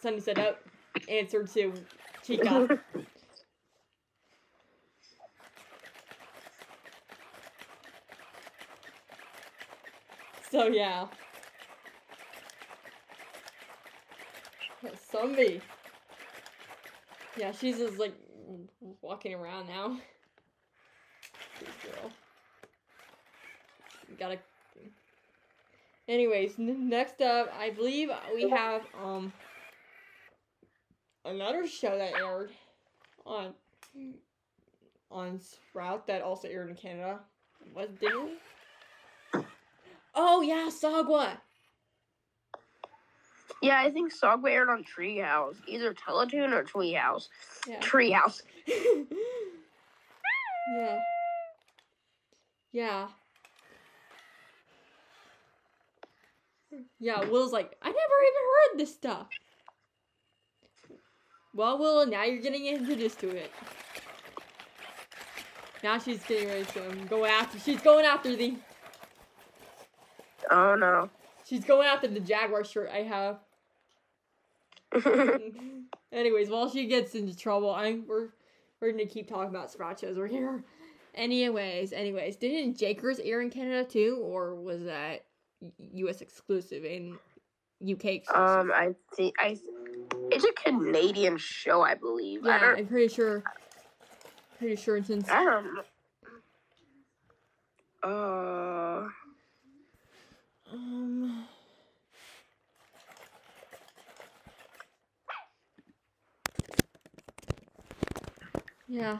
[0.00, 0.60] Sunny Side Up,
[1.08, 1.72] answer to
[2.22, 2.78] Chica.
[10.50, 11.06] so yeah,
[15.12, 15.60] zombie.
[17.36, 18.14] Yeah, she's just like
[19.02, 19.98] walking around now.
[21.58, 22.10] Good girl.
[24.18, 24.38] Gotta.
[26.06, 29.32] Anyways, n- next up, I believe we have um
[31.24, 32.50] another show that aired
[33.26, 33.54] on
[35.10, 37.20] on Sprout that also aired in Canada.
[37.72, 38.38] What it?
[40.16, 41.38] Oh yeah, Sagwa.
[43.64, 47.28] Yeah, I think Sagwa aired on Treehouse, either Teletoon or Treehouse.
[47.66, 47.80] Yeah.
[47.80, 48.42] Treehouse.
[50.76, 50.98] yeah.
[52.72, 53.08] Yeah.
[56.98, 59.28] Yeah, Will's like, I never even heard this stuff.
[61.54, 63.50] Well, Will, now you're getting introduced to it.
[65.84, 67.58] Now she's getting ready to go after.
[67.58, 68.56] She's going after the.
[70.50, 71.10] Oh no.
[71.44, 73.38] She's going after the Jaguar shirt I have.
[76.12, 78.28] Anyways, while she gets into trouble, I'm we're
[78.80, 80.64] we're gonna keep talking about shows over here.
[81.14, 85.24] Anyways, anyways, didn't Jakers air in Canada too, or was that
[85.92, 86.20] U.S.
[86.20, 87.14] exclusive and
[87.82, 88.60] UK exclusive?
[88.60, 89.58] um, I think I.
[90.30, 92.44] It's a Canadian show, I believe.
[92.44, 92.78] I yeah, don't.
[92.78, 93.42] I'm pretty sure.
[94.58, 95.78] Pretty sure since I don't.
[98.02, 99.08] Uh.
[100.72, 101.46] um.
[108.94, 109.18] Yeah.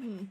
[0.00, 0.24] Hmm.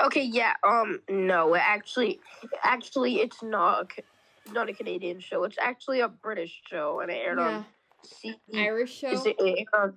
[0.00, 0.54] Okay, yeah.
[0.66, 2.20] Um, no, it actually,
[2.62, 3.92] actually, it's not.
[3.98, 5.44] A, not a Canadian show.
[5.44, 7.48] It's actually a British show, and it aired Yeah.
[7.48, 7.66] on.
[8.04, 9.10] C- Irish show.
[9.10, 9.96] Is it, it aired on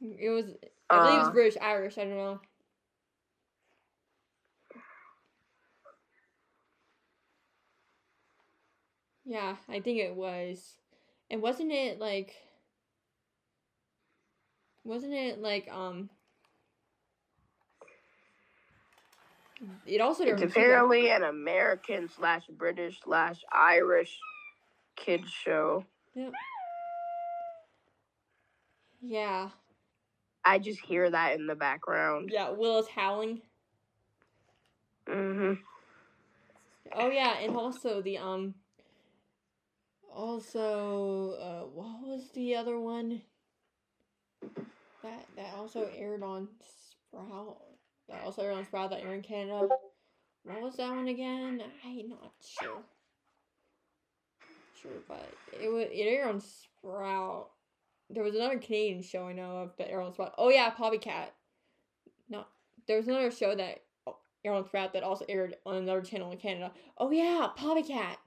[0.00, 0.46] It was.
[0.90, 1.98] I believe it was Uh, British, Irish.
[1.98, 2.40] I don't know.
[9.34, 10.76] Yeah, I think it was.
[11.28, 12.36] And wasn't it like?
[14.84, 16.08] Wasn't it like um?
[19.84, 24.16] It also It's apparently an American slash British slash Irish
[24.94, 25.84] kids show.
[26.14, 26.30] Yeah,
[29.02, 29.48] Yeah.
[30.44, 32.30] I just hear that in the background.
[32.32, 32.50] yeah.
[32.50, 33.40] Willis howling.
[35.08, 35.54] Mm-hmm.
[36.94, 38.54] Oh yeah, and also the um
[40.14, 43.20] also uh what was the other one
[45.02, 46.48] that that also aired on
[47.10, 47.58] Sprout
[48.08, 49.68] that also aired on Sprout that aired in Canada.
[50.44, 51.62] What was that one again?
[51.84, 52.82] I'm not sure.
[54.80, 57.50] Sure, but it was it aired on Sprout.
[58.10, 60.34] There was another Canadian show I know of that aired on Sprout.
[60.38, 61.34] Oh yeah, Poppy Cat.
[62.28, 62.44] No,
[62.86, 63.82] there was another show that
[64.44, 66.72] aired on Sprout that also aired on another channel in Canada.
[66.98, 68.18] Oh yeah, Poppy Cat.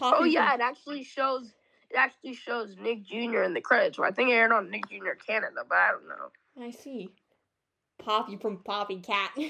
[0.00, 1.52] Poppy Oh yeah, it actually shows.
[1.90, 3.42] It actually shows Nick Jr.
[3.42, 3.98] in the credits.
[3.98, 5.10] I think it aired on Nick Jr.
[5.26, 6.64] Canada, but I don't know.
[6.64, 7.10] I see.
[7.98, 9.30] Poppy from Poppy Cat.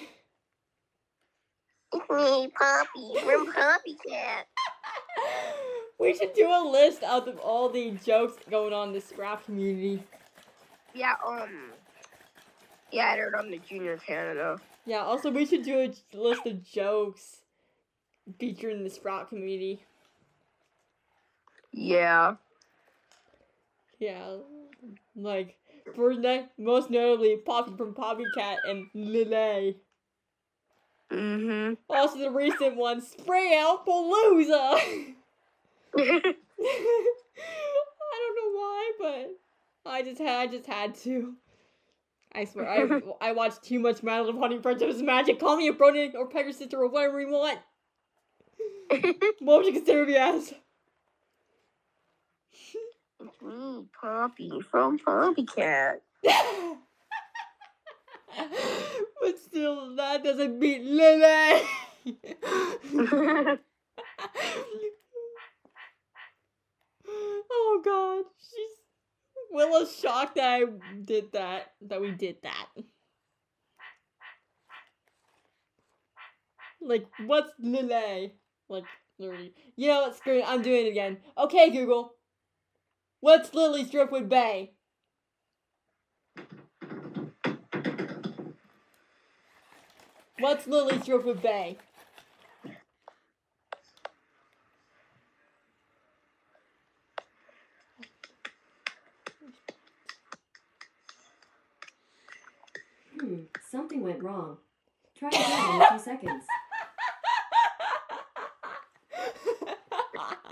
[1.92, 4.46] It's me, Poppy from Poppy Cat.
[5.98, 10.00] we should do a list of all the jokes going on in the Scrap community.
[10.94, 11.72] Yeah, um,
[12.92, 13.94] yeah, it aired on Nick Jr.
[14.06, 14.60] Canada.
[14.86, 17.38] Yeah, also we should do a list of jokes
[18.38, 19.82] featuring the Sprout community.
[21.72, 22.36] Yeah.
[23.98, 24.36] Yeah,
[25.14, 25.56] like
[25.94, 29.76] for ne- most notably Poppy from Poppy Cat and Lily.
[31.10, 31.74] Mm-hmm.
[31.88, 35.14] Also the recent one, Spray Out Palooza.
[35.98, 36.34] I
[38.22, 39.30] don't know why, but
[39.86, 41.34] I just had I just had to.
[42.32, 45.40] I swear, I I watched too much My Little Pony Friendship is Magic.
[45.40, 47.58] Call me a brony or Pegasus sister or whatever you want.
[49.40, 50.52] What would you consider me as?
[53.42, 56.02] Me, Poppy from Poppy Cat.
[56.22, 56.76] but
[59.38, 61.62] still, that doesn't beat Lily.
[67.08, 68.80] oh God, she's
[69.50, 70.64] Willa's shocked that I
[71.04, 71.72] did that.
[71.82, 72.66] That we did that.
[76.82, 78.32] Like, what's Lily?
[78.68, 78.84] Like,
[79.18, 79.52] literally.
[79.76, 80.16] You know what?
[80.16, 80.44] Screw it.
[80.46, 81.18] I'm doing it again.
[81.38, 82.14] Okay, Google.
[83.22, 84.72] What's Lily's Driftwood Bay?
[90.38, 91.76] What's Lily's Driftwood Bay?
[103.20, 103.40] Hmm,
[103.70, 104.56] something went wrong.
[105.18, 106.44] Try again in a few seconds.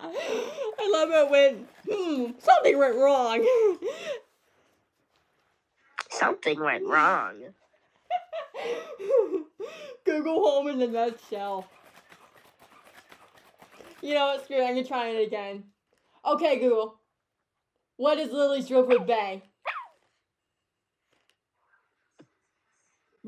[0.03, 3.47] I love it when hmm, something went wrong.
[6.11, 7.35] Something went wrong.
[10.05, 11.69] Google Home in a nutshell.
[14.01, 14.45] You know what?
[14.45, 14.63] Screw it.
[14.63, 15.65] I'm gonna try it again.
[16.27, 16.99] Okay, Google.
[17.97, 19.43] What is Lily's Driftwood Bay?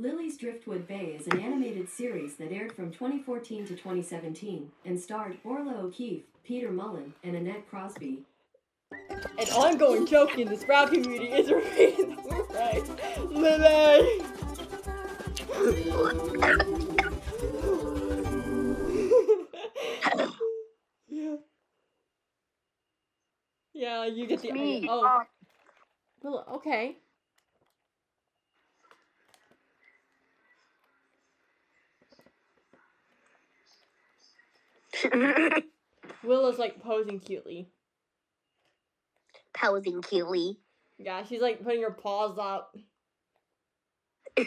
[0.01, 5.37] Lily's Driftwood Bay is an animated series that aired from 2014 to 2017 and starred
[5.45, 8.21] Orla O'Keefe, Peter Mullan, and Annette Crosbie.
[9.11, 12.83] An ongoing joke in the Sprout community is repeating the word right.
[13.31, 14.23] Lily!
[21.09, 21.37] yeah.
[23.75, 24.87] Yeah, you get the Me.
[24.89, 25.05] oh.
[25.05, 25.25] Uh,
[26.23, 26.97] Well, okay.
[36.23, 37.71] Willa's like posing cutely.
[39.55, 40.59] Posing cutely.
[40.99, 42.77] Yeah, she's like putting her paws up.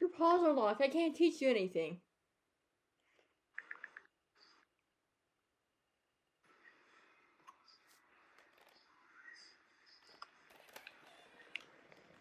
[0.00, 0.80] Your paws are locked.
[0.80, 2.00] I can't teach you anything.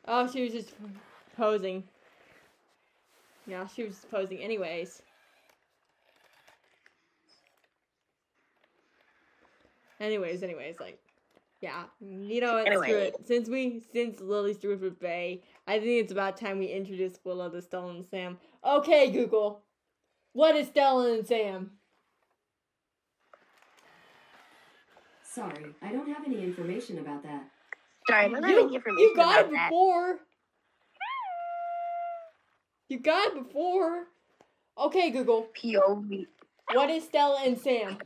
[0.07, 0.73] Oh, she was just
[1.35, 1.83] posing.
[3.45, 5.01] Yeah, she was posing anyways.
[9.99, 10.99] Anyways, anyways, like,
[11.59, 12.67] yeah, you know what?
[12.67, 13.07] Screw Anyway.
[13.07, 13.15] it.
[13.25, 17.49] Since we, since Lily's through with Bay, I think it's about time we introduce Willa
[17.51, 18.37] to Stella and Sam.
[18.63, 19.63] Okay, Google,
[20.33, 21.71] what is Stella and Sam?
[25.23, 27.49] Sorry, I don't have any information about that.
[28.07, 29.69] Sorry, I don't have You, any information you got about it that.
[29.69, 30.19] before.
[32.89, 34.05] You got it before.
[34.77, 36.27] Okay, Google, POV.
[36.73, 37.97] what is Stella and Sam?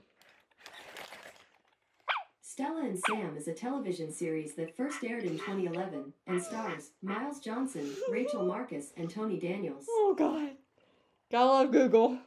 [2.41, 7.39] Stella and Sam is a television series that first aired in 2011 and stars Miles
[7.39, 9.85] Johnson, Rachel Marcus, and Tony Daniels.
[9.89, 10.51] Oh God,
[11.31, 12.17] gotta love Google.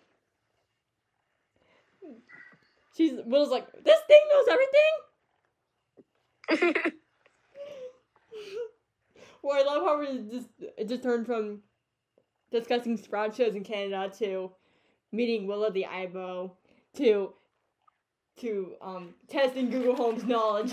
[2.96, 4.48] She's Will's like this thing knows
[6.50, 6.92] everything.
[9.42, 11.60] Well, I love how we just it just turned from
[12.50, 14.50] discussing sprout shows in Canada to
[15.12, 16.52] meeting Willa the aibo
[16.96, 17.34] to
[18.38, 20.72] to um testing Google Home's knowledge.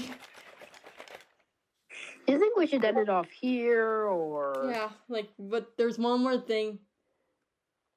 [2.25, 4.69] Do you think we should end it off here or?
[4.69, 6.79] Yeah, like but there's one more thing.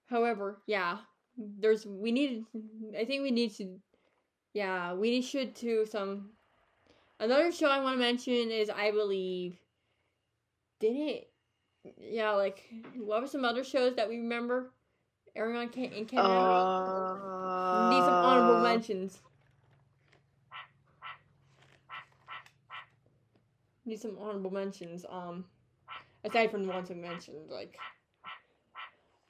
[0.07, 0.99] However, yeah,
[1.37, 2.45] there's we need.
[2.99, 3.79] I think we need to.
[4.55, 6.31] Yeah, we should do some.
[7.21, 9.57] Another show I want to mention is I believe.
[10.81, 11.31] Did it?
[11.99, 12.63] Yeah, like
[12.97, 14.71] what were some other shows that we remember
[15.37, 16.29] airing on Can- in Canada?
[16.29, 19.21] Uh, need some honorable mentions.
[23.87, 25.05] Need some honorable mentions.
[25.09, 25.45] Um,
[26.25, 27.77] aside from the ones I mentioned, like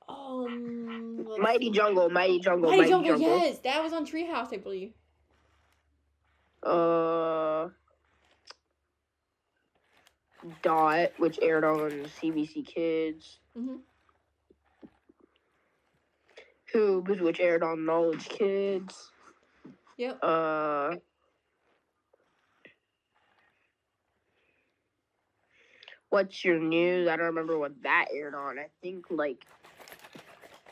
[0.08, 1.70] um, Mighty.
[1.70, 3.38] Jungle, Mighty Jungle, Mighty Mighty, Jungle, Jungle.
[3.38, 4.92] yes, that was on Treehouse, I believe.
[6.64, 7.68] Uh,
[10.62, 11.90] Dot, which aired on
[12.20, 13.38] CBC Kids.
[13.56, 13.80] Mhm.
[16.74, 19.12] Hoobs, which aired on Knowledge Kids.
[19.96, 20.18] Yep.
[20.22, 20.96] Uh.
[26.10, 27.08] What's your news?
[27.08, 28.58] I don't remember what that aired on.
[28.58, 29.44] I think like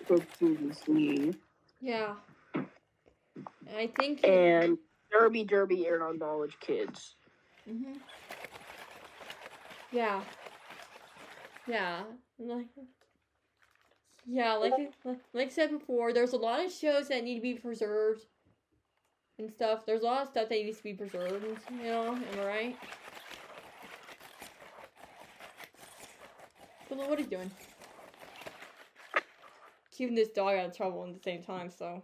[0.09, 1.34] CBC.
[1.80, 2.14] Yeah.
[3.74, 4.24] I think.
[4.24, 4.78] And
[5.13, 7.17] Derby Derby aired on Knowledge Kids.
[7.69, 7.93] hmm
[9.93, 10.23] Yeah.
[11.67, 12.03] Yeah.
[12.39, 12.67] Like.
[14.27, 14.73] Yeah, like
[15.35, 18.25] like I said before, there's a lot of shows that need to be preserved
[19.39, 19.85] and stuff.
[19.85, 21.45] There's a lot of stuff that needs to be preserved.
[21.71, 22.77] You know, am I right?
[26.89, 27.51] But what are you doing?
[29.91, 31.71] Keeping this dog out of trouble at the same time.
[31.71, 32.03] So,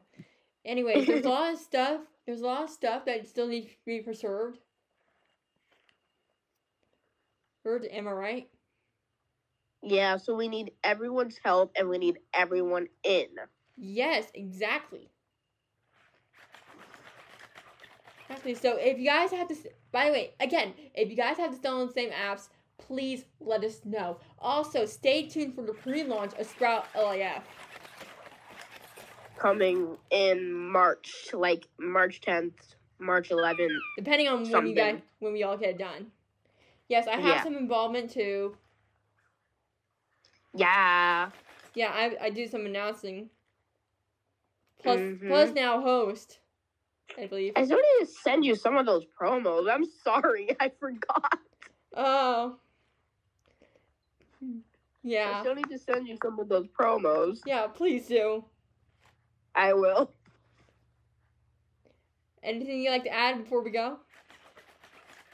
[0.64, 2.00] anyway, there's a lot of stuff.
[2.28, 4.58] There's a lot of stuff that still needs to be preserved.
[7.64, 8.48] Heard, am I right?
[9.82, 13.28] Yeah, so we need everyone's help and we need everyone in.
[13.78, 15.08] Yes, exactly.
[18.28, 18.54] Exactly.
[18.56, 19.56] So if you guys have to,
[19.90, 23.64] by the way, again, if you guys have to install the same apps, please let
[23.64, 24.18] us know.
[24.38, 27.42] Also, stay tuned for the pre-launch of Sprout LIF.
[29.38, 33.78] Coming in March, like March 10th, March 11th.
[33.96, 36.10] depending on when you guys when we all get done.
[36.88, 37.42] Yes, I have Yeah.
[37.44, 38.56] some involvement too.
[40.54, 41.30] Yeah.
[41.74, 43.30] Yeah, I I do some announcing.
[44.82, 45.28] Plus, Mhm.
[45.28, 46.40] plus now host,
[47.16, 47.52] I believe.
[47.56, 49.70] I still need to send you some of those promos.
[49.70, 51.38] I'm sorry, I forgot.
[51.96, 52.58] Oh.
[55.02, 55.36] Yeah.
[55.38, 57.40] I still need to send you some of those promos.
[57.46, 58.44] Yeah, please do.
[59.54, 60.10] I will.
[62.42, 63.98] Anything you like to add before we go?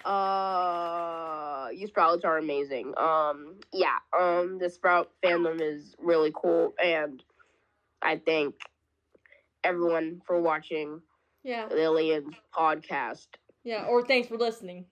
[0.05, 2.93] Uh, you sprouts are amazing.
[2.97, 3.99] Um, yeah.
[4.19, 7.23] Um, the sprout fandom is really cool, and
[8.03, 8.55] I thank
[9.63, 11.01] everyone for watching
[11.43, 11.69] Yeah.
[11.71, 13.29] Lillian's podcast.
[13.65, 13.87] Yeah.
[13.87, 14.87] Or thanks for listening.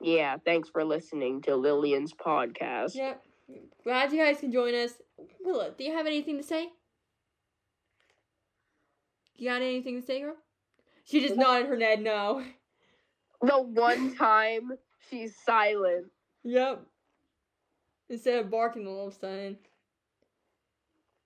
[0.00, 2.94] Yeah, thanks for listening to Lillian's podcast.
[2.94, 3.24] Yep.
[3.82, 4.92] Glad you guys can join us.
[5.40, 6.68] Willa, do you have anything to say?
[9.38, 10.36] You got anything to say, girl?
[11.04, 12.42] She just nodded her head no.
[13.40, 14.72] The one time
[15.08, 16.06] she's silent.
[16.42, 16.84] Yep.
[18.10, 19.56] Instead of barking all of a sudden.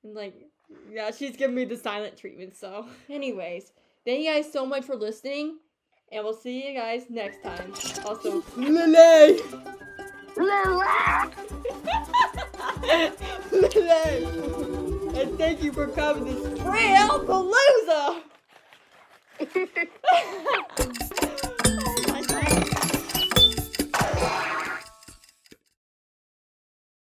[0.05, 0.35] And like,
[0.93, 2.87] yeah, she's giving me the silent treatment, so.
[3.09, 3.73] Anyways,
[4.05, 5.57] thank you guys so much for listening.
[6.13, 7.73] And we'll see you guys next time.
[8.05, 9.41] Also, Lily!
[10.37, 10.87] Lily!
[15.15, 18.23] And thank you for coming to Trailpalooza!